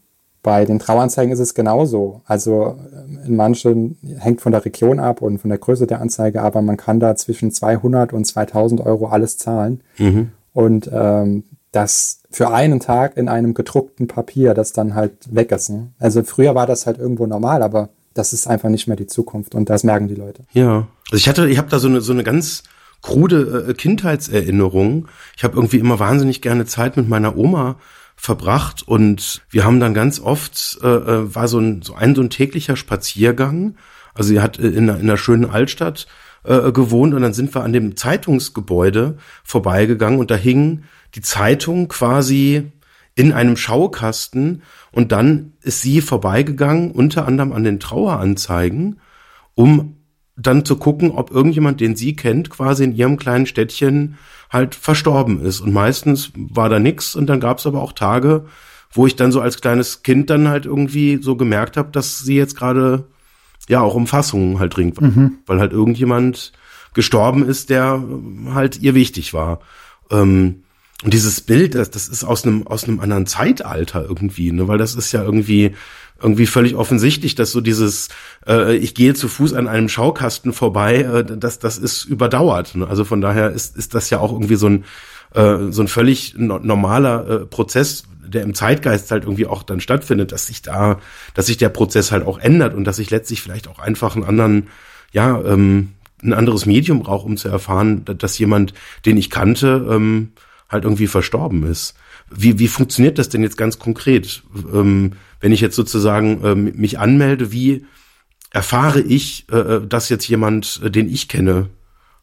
[0.43, 2.23] bei den Trauanzeigen ist es genauso.
[2.25, 6.43] Also äh, in manchen hängt von der Region ab und von der Größe der Anzeige,
[6.43, 9.83] aber man kann da zwischen 200 und 2000 Euro alles zahlen.
[9.99, 10.31] Mhm.
[10.55, 15.71] Und ähm, das für einen Tag in einem gedruckten Papier, das dann halt weg ist.
[15.71, 15.89] Ne?
[15.99, 19.55] Also früher war das halt irgendwo normal, aber das ist einfach nicht mehr die Zukunft
[19.55, 20.45] und das merken die Leute.
[20.53, 22.63] Ja, also ich hatte, ich habe da so eine so eine ganz
[23.01, 25.09] krude äh, Kindheitserinnerung.
[25.37, 27.77] Ich habe irgendwie immer wahnsinnig gerne Zeit mit meiner Oma
[28.17, 32.23] verbracht und wir haben dann ganz oft äh, äh war so ein so ein so
[32.23, 33.77] ein täglicher Spaziergang.
[34.15, 36.07] Also sie hat äh, in, in einer schönen Altstadt
[36.45, 40.85] äh, gewohnt und dann sind wir an dem Zeitungsgebäude vorbeigegangen und da hing
[41.15, 42.73] die Zeitung quasi
[43.15, 44.63] in einem Schaukasten
[44.93, 49.01] und dann ist sie vorbeigegangen, unter anderem an den Traueranzeigen,
[49.55, 49.97] um
[50.37, 54.17] dann zu gucken, ob irgendjemand, den sie kennt, quasi in ihrem kleinen Städtchen
[54.51, 55.61] halt verstorben ist.
[55.61, 58.47] Und meistens war da nix und dann gab es aber auch Tage,
[58.91, 62.37] wo ich dann so als kleines Kind dann halt irgendwie so gemerkt habe, dass sie
[62.37, 63.07] jetzt gerade
[63.69, 65.39] ja auch Umfassungen halt dringend, mhm.
[65.47, 66.53] weil halt irgendjemand
[66.95, 68.03] gestorben ist, der
[68.53, 69.61] halt ihr wichtig war.
[70.11, 70.65] Ähm,
[71.03, 74.69] und dieses Bild, das, das ist aus einem aus einem anderen Zeitalter irgendwie, ne?
[74.69, 75.75] weil das ist ja irgendwie
[76.21, 78.09] irgendwie völlig offensichtlich, dass so dieses
[78.47, 82.77] äh, ich gehe zu Fuß an einem Schaukasten vorbei, äh, das das ist überdauert.
[82.77, 82.87] Ne?
[82.87, 84.85] Also von daher ist ist das ja auch irgendwie so ein
[85.35, 89.81] äh, so ein völlig no normaler äh, Prozess, der im Zeitgeist halt irgendwie auch dann
[89.81, 91.01] stattfindet, dass sich da,
[91.35, 94.25] dass sich der Prozess halt auch ändert und dass ich letztlich vielleicht auch einfach einen
[94.25, 94.69] anderen,
[95.13, 95.93] ja, ähm,
[96.23, 98.75] ein anderes Medium brauche, um zu erfahren, dass jemand,
[99.05, 100.33] den ich kannte, ähm,
[100.73, 101.95] halt irgendwie verstorben ist.
[102.31, 104.43] Wie, wie funktioniert das denn jetzt ganz konkret?
[104.73, 107.85] Ähm, wenn ich jetzt sozusagen ähm, mich anmelde, wie
[108.51, 111.69] erfahre ich, äh, äh dass jetzt jemand, äh, den ich kenne,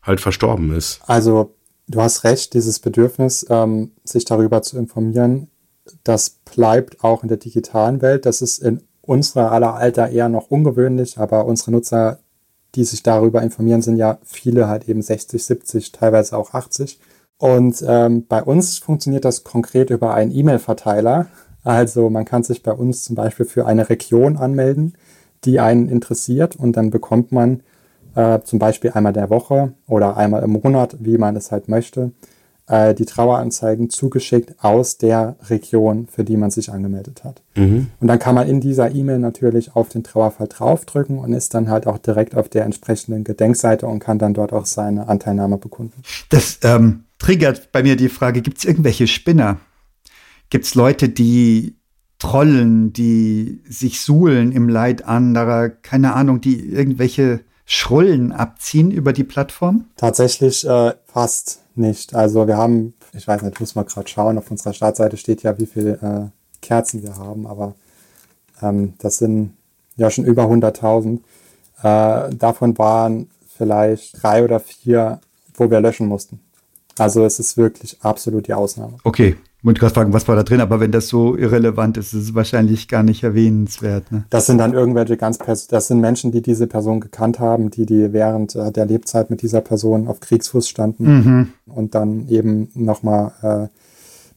[0.02, 1.02] halt verstorben ist?
[1.06, 1.56] Also
[1.88, 5.48] du hast recht, dieses Bedürfnis, ähm, sich darüber zu informieren,
[6.04, 8.26] das bleibt auch in der digitalen Welt.
[8.26, 12.20] Das ist in unserer aller Alter eher noch ungewöhnlich, aber unsere Nutzer,
[12.76, 17.00] die sich darüber informieren, sind ja viele halt eben 60, 70, teilweise auch 80.
[17.40, 21.28] Und ähm, bei uns funktioniert das konkret über einen E-Mail-Verteiler.
[21.64, 24.94] Also man kann sich bei uns zum Beispiel für eine Region anmelden,
[25.46, 27.64] die einen interessiert und dann bekommt man
[28.16, 32.12] äh, zum Beispiel einmal der Woche oder einmal im Monat, wie man es halt möchte,
[32.68, 37.42] äh, die Traueranzeigen zugeschickt aus der Region, für die man sich angemeldet hat.
[37.56, 37.88] Mhm.
[38.02, 41.70] Und dann kann man in dieser E-Mail natürlich auf den Trauerfall draufdrücken und ist dann
[41.70, 46.02] halt auch direkt auf der entsprechenden Gedenkseite und kann dann dort auch seine Anteilnahme bekunden.
[46.30, 49.60] Das ähm, triggert bei mir die Frage, gibt es irgendwelche Spinner?
[50.50, 51.76] Gibt es Leute, die
[52.18, 59.24] trollen, die sich suhlen im Leid anderer, keine Ahnung, die irgendwelche Schrullen abziehen über die
[59.24, 59.86] Plattform?
[59.96, 62.16] Tatsächlich äh, fast nicht.
[62.16, 65.58] Also wir haben, ich weiß nicht, muss mal gerade schauen, auf unserer Startseite steht ja,
[65.60, 67.76] wie viele äh, Kerzen wir haben, aber
[68.62, 69.54] ähm, das sind
[69.96, 71.20] ja schon über 100.000.
[71.84, 75.22] Äh, davon waren vielleicht drei oder vier,
[75.54, 76.40] wo wir löschen mussten.
[77.00, 78.98] Also es ist wirklich absolut die Ausnahme.
[79.04, 82.14] Okay, Ich wollte gerade fragen, was war da drin, aber wenn das so irrelevant ist,
[82.14, 84.10] ist es wahrscheinlich gar nicht erwähnenswert.
[84.12, 84.24] Ne?
[84.30, 87.86] Das sind dann irgendwelche ganz, pers das sind Menschen, die diese Person gekannt haben, die
[87.86, 91.48] die während äh, der Lebzeit mit dieser Person auf Kriegsfuß standen Mhm.
[91.68, 93.68] und dann eben nochmal äh,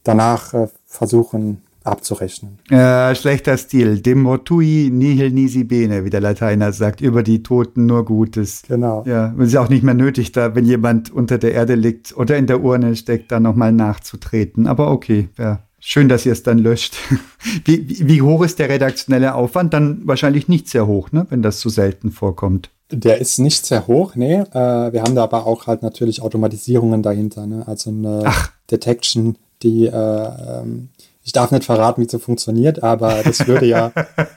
[0.03, 2.59] danach äh, versuchen abzurechnen.
[2.69, 3.99] Äh, schlechter Stil.
[3.99, 8.63] Dem mortui nihil nisi bene, wie der Lateiner sagt, über die Toten nur Gutes.
[8.67, 9.03] Genau.
[9.05, 12.37] Ja, es ist auch nicht mehr nötig, da, wenn jemand unter der Erde liegt oder
[12.37, 14.67] in der Urne steckt, da nochmal nachzutreten.
[14.67, 15.63] Aber okay, ja.
[15.85, 16.95] Schön, dass ihr es dann löscht.
[17.65, 19.73] Wie, wie, hoch ist der redaktionelle Aufwand?
[19.73, 21.27] Dann wahrscheinlich nicht sehr hoch, ne?
[21.29, 22.69] wenn das so selten vorkommt.
[22.89, 24.35] Der ist nicht sehr hoch, nee.
[24.35, 27.67] Äh, wir haben da aber auch halt natürlich Automatisierungen dahinter, ne?
[27.67, 28.51] Also eine Ach.
[28.71, 30.89] Detection, die äh, ähm,
[31.23, 33.91] ich darf nicht verraten, wie sie funktioniert, aber das würde ja.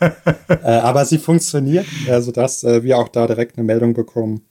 [0.48, 4.42] äh, aber sie funktioniert, äh, sodass äh, wir auch da direkt eine Meldung bekommen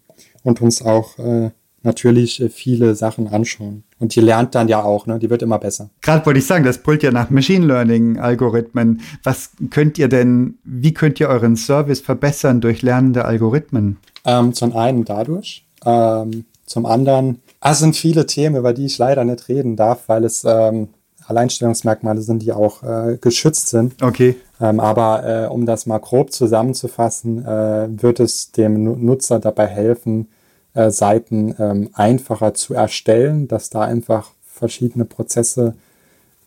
[0.44, 1.52] und uns auch äh,
[1.86, 3.84] natürlich äh, viele Sachen anschauen.
[4.00, 5.18] Und die lernt dann ja auch, ne?
[5.20, 5.90] Die wird immer besser.
[6.02, 9.02] Gerade wollte ich sagen, das pullt ja nach Machine Learning Algorithmen.
[9.24, 13.98] Was könnt ihr denn, wie könnt ihr euren Service verbessern durch lernende Algorithmen?
[14.26, 18.98] Ähm, zum einen dadurch, ähm, zum anderen, ah, es sind viele Themen, über die ich
[18.98, 20.90] leider nicht reden darf, weil es ähm,
[21.28, 24.02] Alleinstellungsmerkmale sind, die auch äh, geschützt sind.
[24.02, 24.36] Okay.
[24.62, 29.68] Ähm, aber äh, um das mal grob zusammenzufassen, äh, wird es dem Nu- Nutzer dabei
[29.68, 30.28] helfen,
[30.74, 35.74] äh, Seiten ähm, einfacher zu erstellen, dass da einfach verschiedene Prozesse,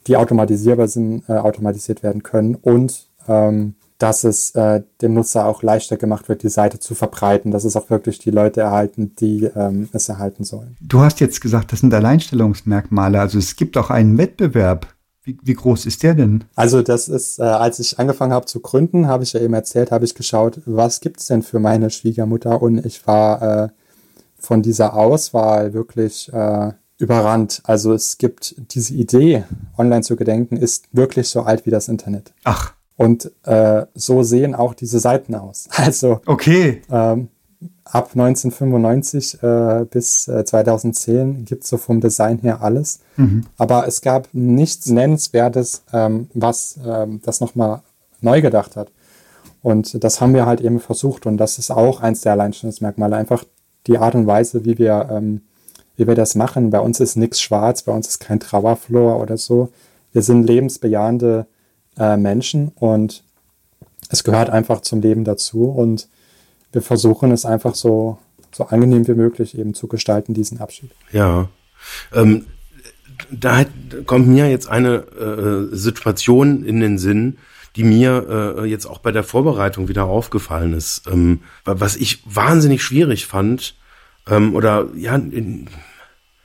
[0.06, 5.62] die automatisierbar sind, äh, automatisiert werden können und ähm, dass es äh, dem Nutzer auch
[5.62, 9.44] leichter gemacht wird, die Seite zu verbreiten, dass es auch wirklich die Leute erhalten, die
[9.44, 10.76] ähm, es erhalten sollen.
[10.80, 13.20] Du hast jetzt gesagt, das sind Alleinstellungsmerkmale.
[13.20, 14.86] Also es gibt auch einen Wettbewerb.
[15.24, 16.44] Wie, wie groß ist der denn?
[16.54, 19.90] Also das ist, äh, als ich angefangen habe zu gründen, habe ich ja eben erzählt,
[19.90, 23.68] habe ich geschaut, was gibt's denn für meine Schwiegermutter und ich war äh,
[24.38, 27.60] von dieser Auswahl wirklich äh, überrannt.
[27.64, 29.44] Also es gibt diese Idee,
[29.76, 32.32] online zu gedenken, ist wirklich so alt wie das Internet.
[32.44, 35.68] Ach, Und äh, so sehen auch diese Seiten aus.
[35.76, 36.82] Also okay.
[36.90, 37.28] ähm,
[37.84, 42.98] ab 1995 äh, bis äh, 2010 gibt es so vom Design her alles.
[43.56, 47.82] Aber es gab nichts Nennenswertes, ähm, was ähm, das nochmal
[48.20, 48.90] neu gedacht hat.
[49.62, 51.24] Und das haben wir halt eben versucht.
[51.24, 53.14] Und das ist auch eins der Alleinstellungsmerkmale.
[53.14, 53.44] Einfach
[53.86, 55.42] die Art und Weise, wie wir, ähm,
[55.96, 56.70] wie wir das machen.
[56.70, 59.68] Bei uns ist nichts schwarz, bei uns ist kein Trauerflor oder so.
[60.12, 61.46] Wir sind lebensbejahende
[61.98, 63.22] äh, Menschen und
[64.08, 65.64] es gehört einfach zum Leben dazu.
[65.64, 66.08] Und
[66.72, 68.18] wir versuchen es einfach so,
[68.52, 70.90] so angenehm wie möglich eben zu gestalten, diesen Abschied.
[71.12, 71.48] Ja.
[72.12, 72.46] Ähm,
[73.30, 73.64] da
[74.06, 77.38] kommt mir jetzt eine äh, Situation in den Sinn,
[77.76, 81.02] die mir äh, jetzt auch bei der Vorbereitung wieder aufgefallen ist.
[81.06, 83.74] Ähm, was ich wahnsinnig schwierig fand,
[84.26, 85.68] ähm, oder ja, in,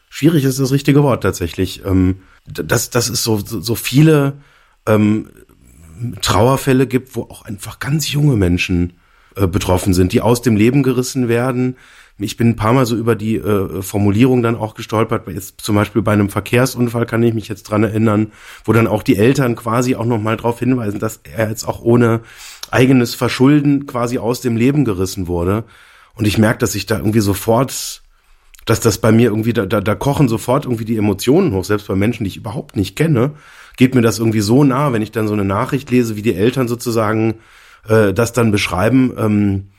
[0.10, 1.86] schwierig ist das richtige Wort tatsächlich.
[1.86, 4.34] Ähm, dass, dass es so, so, so viele
[4.88, 5.30] ähm,
[6.22, 8.94] Trauerfälle gibt, wo auch einfach ganz junge Menschen
[9.36, 11.78] äh, betroffen sind, die aus dem Leben gerissen werden.
[12.20, 15.28] Ich bin ein paar Mal so über die äh, Formulierung dann auch gestolpert.
[15.28, 18.32] Jetzt zum Beispiel bei einem Verkehrsunfall kann ich mich jetzt dran erinnern,
[18.66, 22.22] wo dann auch die Eltern quasi auch nochmal darauf hinweisen, dass er jetzt auch ohne
[22.70, 25.64] eigenes Verschulden quasi aus dem Leben gerissen wurde.
[26.16, 28.04] Und ich merke, dass ich da irgendwie sofort,
[28.66, 31.88] dass das bei mir irgendwie, da, da, da kochen sofort irgendwie die Emotionen hoch, selbst
[31.88, 33.32] bei Menschen, die ich überhaupt nicht kenne,
[33.78, 36.36] geht mir das irgendwie so nah, wenn ich dann so eine Nachricht lese, wie die
[36.36, 37.36] Eltern sozusagen
[37.88, 39.70] äh, das dann beschreiben, ähm,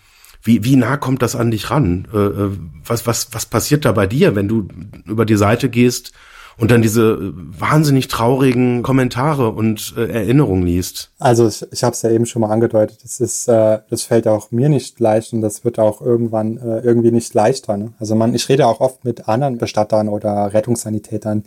[0.43, 2.07] wie, wie nah kommt das an dich ran?
[2.13, 2.51] Äh, äh,
[2.85, 4.69] was, was, was passiert da bei dir, wenn du
[5.07, 6.13] über die Seite gehst
[6.59, 11.13] und dann diese wahnsinnig traurigen Kommentare und äh, Erinnerungen liest?
[11.19, 14.29] Also ich, ich habe es ja eben schon mal angedeutet, das ist, äh, das fällt
[14.29, 17.79] auch mir nicht leicht und das wird auch irgendwann äh, irgendwie nicht leichter.
[17.79, 17.95] Ne?
[17.99, 21.45] Also man, ich rede auch oft mit anderen Bestattern oder Rettungssanitätern,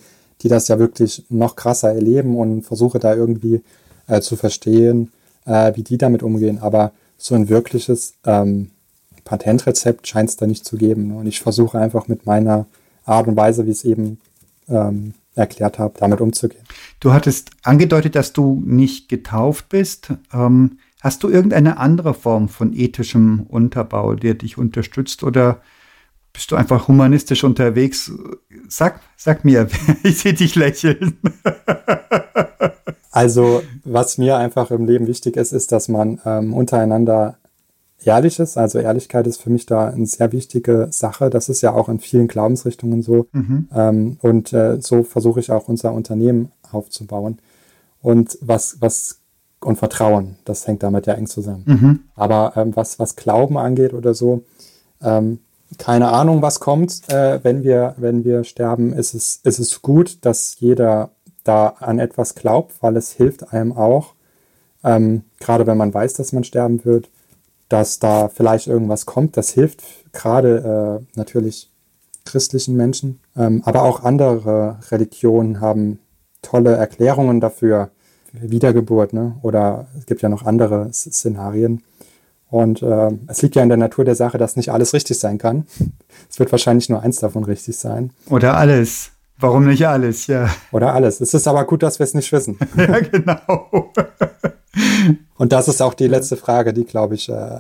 [0.48, 3.62] die das ja wirklich noch krasser erleben und versuche da irgendwie
[4.08, 5.12] äh, zu verstehen,
[5.46, 6.60] äh, wie die damit umgehen.
[6.60, 8.72] Aber so ein wirkliches ähm,
[9.26, 11.12] Patentrezept scheint es da nicht zu geben.
[11.12, 12.66] Und ich versuche einfach mit meiner
[13.04, 14.22] Art und Weise, wie es eben
[14.70, 16.64] ähm, erklärt habe, damit umzugehen.
[17.02, 20.14] Du hattest angedeutet, dass du nicht getauft bist.
[20.34, 25.60] Ähm, hast du irgendeine andere Form von ethischem Unterbau, der dich unterstützt oder
[26.32, 28.12] bist du einfach humanistisch unterwegs?
[28.70, 29.68] Sag, sag mir,
[30.04, 31.18] ich sehe dich lächeln.
[33.10, 37.40] Also, was mir einfach im Leben wichtig ist, ist, dass man ähm, untereinander
[38.04, 38.60] ehrlich ist.
[38.60, 41.32] Also Ehrlichkeit ist für mich da eine sehr wichtige Sache.
[41.32, 43.26] Das ist ja auch in vielen Glaubensrichtungen so.
[43.74, 47.40] Ähm, und äh, so versuche ich auch unser Unternehmen aufzubauen.
[48.04, 49.20] Und was, was,
[49.62, 51.64] und Vertrauen, das hängt damit ja eng zusammen.
[52.14, 54.44] Aber ähm, was, was Glauben angeht oder so,
[55.02, 55.40] ähm,
[55.78, 60.20] keine Ahnung, was kommt, äh, wenn wir, wenn wir sterben, ist es, ist es gut,
[60.22, 61.12] dass jeder
[61.44, 64.14] da an etwas glaubt, weil es hilft einem auch,
[64.84, 67.10] ähm, gerade wenn man weiß, dass man sterben wird,
[67.70, 69.36] dass da vielleicht irgendwas kommt.
[69.36, 71.70] Das hilft gerade äh, natürlich
[72.26, 76.00] christlichen Menschen, ähm, aber auch andere Religionen haben
[76.42, 77.90] tolle Erklärungen dafür.
[78.34, 79.36] Wiedergeburt, ne?
[79.42, 81.84] oder es gibt ja noch andere Szenarien.
[82.50, 85.38] Und äh, es liegt ja in der Natur der Sache, dass nicht alles richtig sein
[85.38, 85.66] kann.
[86.30, 88.12] Es wird wahrscheinlich nur eins davon richtig sein.
[88.30, 89.12] Oder alles.
[89.40, 90.50] Warum nicht alles, ja.
[90.72, 91.22] Oder alles.
[91.22, 92.58] Es ist aber gut, dass wir es nicht wissen.
[92.78, 93.92] ja, genau.
[95.36, 97.60] Und das ist auch die letzte Frage, die, glaube ich, äh,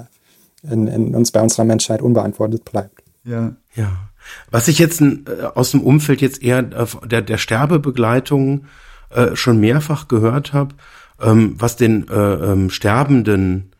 [0.63, 3.03] in, in uns bei unserer Menschheit unbeantwortet bleibt.
[3.23, 3.53] Ja.
[3.75, 4.09] Ja.
[4.49, 8.65] Was ich jetzt äh, aus dem Umfeld jetzt eher äh, der, der Sterbebegleitung
[9.09, 10.75] äh, schon mehrfach gehört habe,
[11.21, 13.71] ähm, was den äh, ähm, Sterbenden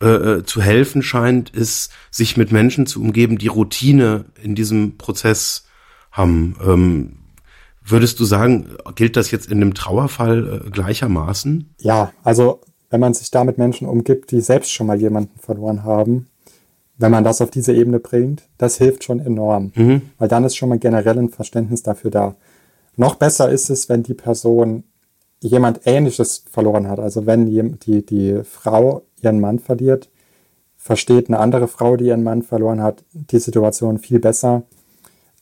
[0.00, 4.96] äh, äh, zu helfen scheint, ist, sich mit Menschen zu umgeben, die Routine in diesem
[4.96, 5.64] Prozess
[6.12, 6.56] haben.
[6.64, 7.16] Ähm,
[7.84, 11.74] würdest du sagen, gilt das jetzt in einem Trauerfall äh, gleichermaßen?
[11.80, 15.82] Ja, also wenn man sich da mit Menschen umgibt, die selbst schon mal jemanden verloren
[15.82, 16.28] haben,
[16.96, 20.02] wenn man das auf diese Ebene bringt, das hilft schon enorm, mhm.
[20.18, 22.36] weil dann ist schon mal generell ein Verständnis dafür da.
[22.96, 24.84] Noch besser ist es, wenn die Person
[25.40, 26.98] jemand Ähnliches verloren hat.
[26.98, 27.46] Also wenn
[27.78, 30.10] die, die Frau ihren Mann verliert,
[30.76, 34.62] versteht eine andere Frau, die ihren Mann verloren hat, die Situation viel besser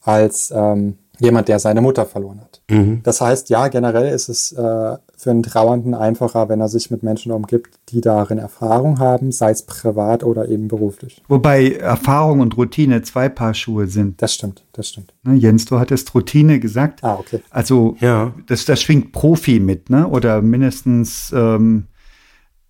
[0.03, 2.61] als ähm, jemand, der seine Mutter verloren hat.
[2.71, 3.01] Mhm.
[3.03, 7.03] Das heißt, ja, generell ist es äh, für einen Trauernden einfacher, wenn er sich mit
[7.03, 11.23] Menschen umgibt, die darin Erfahrung haben, sei es privat oder eben beruflich.
[11.29, 14.21] Wobei Erfahrung und Routine zwei Paar Schuhe sind.
[14.21, 15.15] Das stimmt, das stimmt.
[15.23, 17.03] Ne, Jens, du hattest Routine gesagt.
[17.03, 17.41] Ah, okay.
[17.51, 18.33] Also ja.
[18.47, 20.07] das, das schwingt Profi mit, ne?
[20.07, 21.87] Oder mindestens ähm,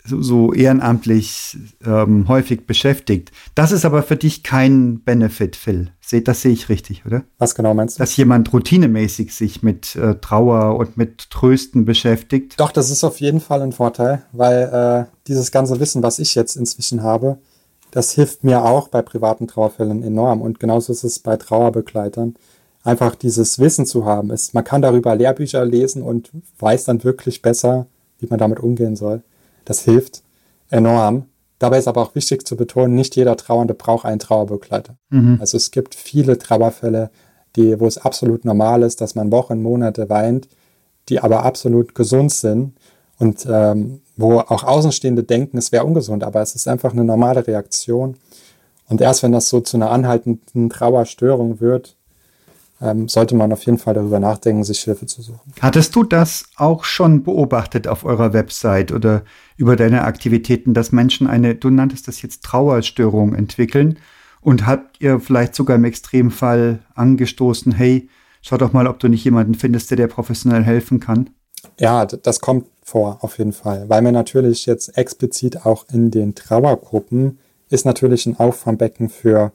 [0.07, 3.31] so, so ehrenamtlich ähm, häufig beschäftigt.
[3.55, 5.91] Das ist aber für dich kein Benefit, Phil.
[6.23, 7.23] Das sehe ich richtig, oder?
[7.37, 7.99] Was genau meinst du?
[7.99, 12.59] Dass jemand routinemäßig sich mit äh, Trauer und mit Trösten beschäftigt.
[12.59, 16.35] Doch, das ist auf jeden Fall ein Vorteil, weil äh, dieses ganze Wissen, was ich
[16.35, 17.39] jetzt inzwischen habe,
[17.91, 20.41] das hilft mir auch bei privaten Trauerfällen enorm.
[20.41, 22.35] Und genauso ist es bei Trauerbegleitern.
[22.83, 24.29] Einfach dieses Wissen zu haben.
[24.29, 27.87] Ist, man kann darüber Lehrbücher lesen und weiß dann wirklich besser,
[28.19, 29.23] wie man damit umgehen soll.
[29.67, 30.23] Das hilft
[30.69, 31.25] enorm.
[31.59, 34.95] Dabei ist aber auch wichtig zu betonen, nicht jeder Trauernde braucht einen Trauerbegleiter.
[35.09, 35.37] Mhm.
[35.41, 37.09] Also es gibt viele Trauerfälle,
[37.57, 40.47] die, wo es absolut normal ist, dass man Wochen, Monate weint,
[41.09, 42.77] die aber absolut gesund sind
[43.19, 47.45] und ähm, wo auch Außenstehende denken, es wäre ungesund, aber es ist einfach eine normale
[47.45, 48.15] Reaktion.
[48.87, 51.96] Und erst wenn das so zu einer anhaltenden Trauerstörung wird,
[52.81, 55.53] ähm, sollte man auf jeden Fall darüber nachdenken, sich Hilfe zu suchen.
[55.59, 59.23] Hattest du das auch schon beobachtet auf eurer Website oder
[59.55, 63.97] über deine Aktivitäten, dass Menschen eine, du nanntest das jetzt Trauerstörung entwickeln?
[64.41, 68.09] Und habt ihr vielleicht sogar im Extremfall angestoßen, hey,
[68.41, 71.31] schau doch mal, ob du nicht jemanden findest, der dir professionell helfen kann?
[71.79, 73.89] Ja, das kommt vor, auf jeden Fall.
[73.89, 79.51] Weil wir natürlich jetzt explizit auch in den Trauergruppen ist natürlich ein Auffangbecken für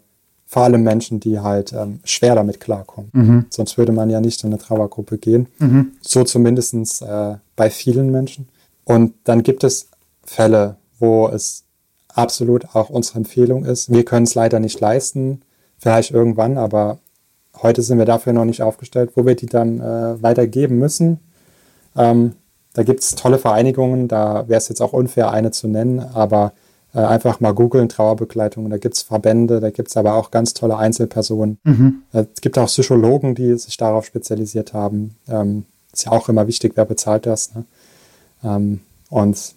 [0.53, 3.09] vor allem Menschen, die halt ähm, schwer damit klarkommen.
[3.15, 3.47] Mhm.
[3.49, 5.47] Sonst würde man ja nicht in eine Trauergruppe gehen.
[5.59, 5.93] Mhm.
[6.03, 8.51] So zumindest äh, bei vielen Menschen.
[8.85, 9.89] Und dann gibt es
[10.23, 11.65] Fälle, wo es
[12.09, 13.91] absolut auch unsere Empfehlung ist.
[13.91, 15.41] Wir können es leider nicht leisten,
[15.79, 16.99] vielleicht irgendwann, aber
[17.63, 21.21] heute sind wir dafür noch nicht aufgestellt, wo wir die dann äh, weitergeben müssen.
[21.97, 22.35] Ähm,
[22.75, 26.53] da gibt es tolle Vereinigungen, da wäre es jetzt auch unfair, eine zu nennen, aber
[26.99, 28.69] einfach mal googeln, Trauerbegleitung.
[28.69, 31.59] Da gibt es Verbände, da gibt es aber auch ganz tolle Einzelpersonen.
[31.65, 32.03] Mhm.
[32.13, 35.17] Äh, es gibt auch Psychologen, die sich darauf spezialisiert haben.
[35.29, 37.55] Ähm, ist ja auch immer wichtig, wer bezahlt das.
[37.55, 37.65] Ne?
[38.45, 38.81] Ähm,
[39.11, 39.55] und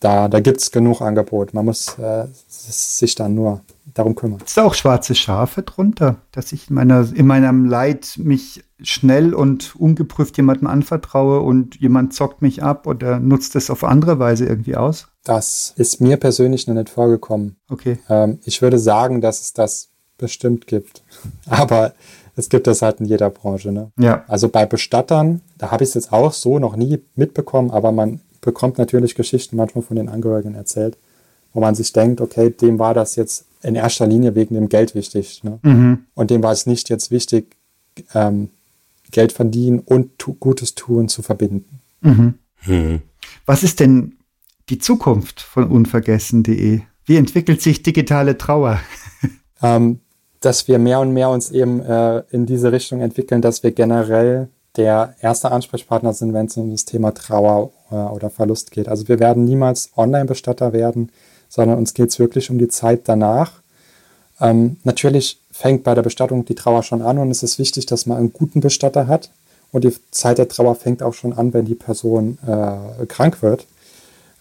[0.00, 1.54] da, da gibt es genug Angebot.
[1.54, 3.60] Man muss äh, sich dann nur
[3.94, 4.40] darum kümmern.
[4.44, 9.34] Ist da auch schwarze Schafe drunter, dass ich in, meiner, in meinem Leid mich schnell
[9.34, 14.46] und ungeprüft jemandem anvertraue und jemand zockt mich ab oder nutzt es auf andere Weise
[14.46, 15.08] irgendwie aus?
[15.24, 17.56] Das ist mir persönlich noch nicht vorgekommen.
[17.68, 17.98] Okay.
[18.08, 21.02] Ähm, ich würde sagen, dass es das bestimmt gibt.
[21.46, 21.94] Aber
[22.36, 23.72] es gibt das halt in jeder Branche.
[23.72, 23.92] Ne?
[23.98, 24.24] Ja.
[24.26, 28.20] Also bei Bestattern, da habe ich es jetzt auch so noch nie mitbekommen, aber man
[28.40, 30.98] bekommt natürlich Geschichten manchmal von den Angehörigen erzählt,
[31.52, 34.94] wo man sich denkt, okay, dem war das jetzt in erster Linie wegen dem Geld
[34.94, 35.42] wichtig.
[35.44, 35.58] Ne?
[35.62, 36.04] Mhm.
[36.14, 37.56] Und dem war es nicht jetzt wichtig,
[38.14, 38.50] ähm,
[39.14, 41.80] Geld verdienen und tu Gutes tun zu verbinden.
[42.02, 42.34] Mhm.
[42.66, 43.02] Mhm.
[43.46, 44.18] Was ist denn
[44.68, 46.80] die Zukunft von unvergessen.de?
[47.06, 48.80] Wie entwickelt sich digitale Trauer?
[49.62, 50.00] ähm,
[50.40, 54.48] dass wir mehr und mehr uns eben äh, in diese Richtung entwickeln, dass wir generell
[54.76, 58.88] der erste Ansprechpartner sind, wenn es um das Thema Trauer äh, oder Verlust geht.
[58.88, 61.12] Also wir werden niemals Online-Bestatter werden,
[61.48, 63.62] sondern uns geht es wirklich um die Zeit danach.
[64.40, 68.06] Ähm, natürlich fängt bei der Bestattung die Trauer schon an und es ist wichtig, dass
[68.06, 69.30] man einen guten Bestatter hat
[69.70, 73.66] Und die Zeit der Trauer fängt auch schon an, wenn die Person äh, krank wird.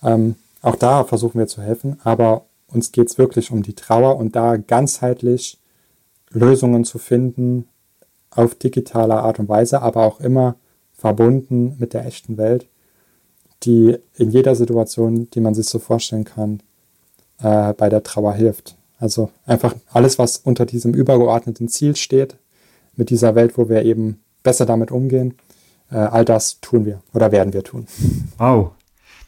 [0.03, 4.17] Ähm, auch da versuchen wir zu helfen, aber uns geht es wirklich um die Trauer
[4.17, 5.57] und da ganzheitlich
[6.29, 7.67] Lösungen zu finden
[8.31, 10.55] auf digitale Art und Weise, aber auch immer
[10.93, 12.65] verbunden mit der echten Welt,
[13.63, 16.61] die in jeder Situation, die man sich so vorstellen kann,
[17.39, 18.75] äh, bei der Trauer hilft.
[19.03, 22.37] Also einfach alles, was unter diesem übergeordneten Ziel steht,
[22.95, 25.33] mit dieser Welt, wo wir eben besser damit umgehen,
[25.91, 27.85] äh, all das tun wir oder werden wir tun.
[28.37, 28.71] Wow,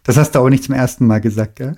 [0.05, 1.75] das hast du auch nicht zum ersten Mal gesagt, gell?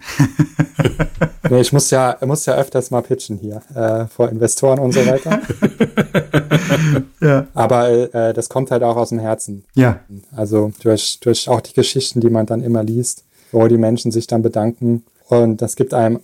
[1.49, 5.03] nee, ich muss ja, muss ja öfters mal pitchen hier äh, vor Investoren und so
[5.03, 5.41] weiter.
[7.19, 7.47] ja.
[7.55, 9.65] Aber äh, das kommt halt auch aus dem Herzen.
[9.73, 10.01] Ja.
[10.35, 14.27] Also durch, durch auch die Geschichten, die man dann immer liest, wo die Menschen sich
[14.27, 15.03] dann bedanken.
[15.29, 16.19] Und das gibt einem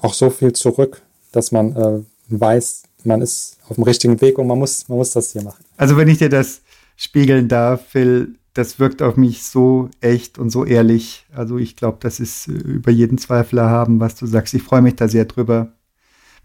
[0.00, 1.02] auch so viel zurück,
[1.32, 5.12] dass man äh, weiß, man ist auf dem richtigen Weg und man muss, man muss
[5.12, 5.64] das hier machen.
[5.76, 6.62] Also wenn ich dir das
[6.96, 11.26] spiegeln darf, Phil, das wirkt auf mich so echt und so ehrlich.
[11.32, 14.54] Also ich glaube, das ist äh, über jeden Zweifel erhaben, was du sagst.
[14.54, 15.72] Ich freue mich da sehr drüber.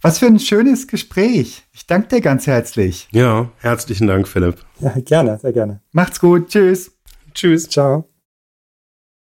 [0.01, 1.63] Was für ein schönes Gespräch.
[1.71, 3.07] Ich danke dir ganz herzlich.
[3.11, 4.57] Ja, herzlichen Dank, Philipp.
[4.79, 5.79] Ja, gerne, sehr gerne.
[5.93, 6.49] Macht's gut.
[6.49, 6.91] Tschüss.
[7.33, 7.69] Tschüss.
[7.69, 8.12] Ciao.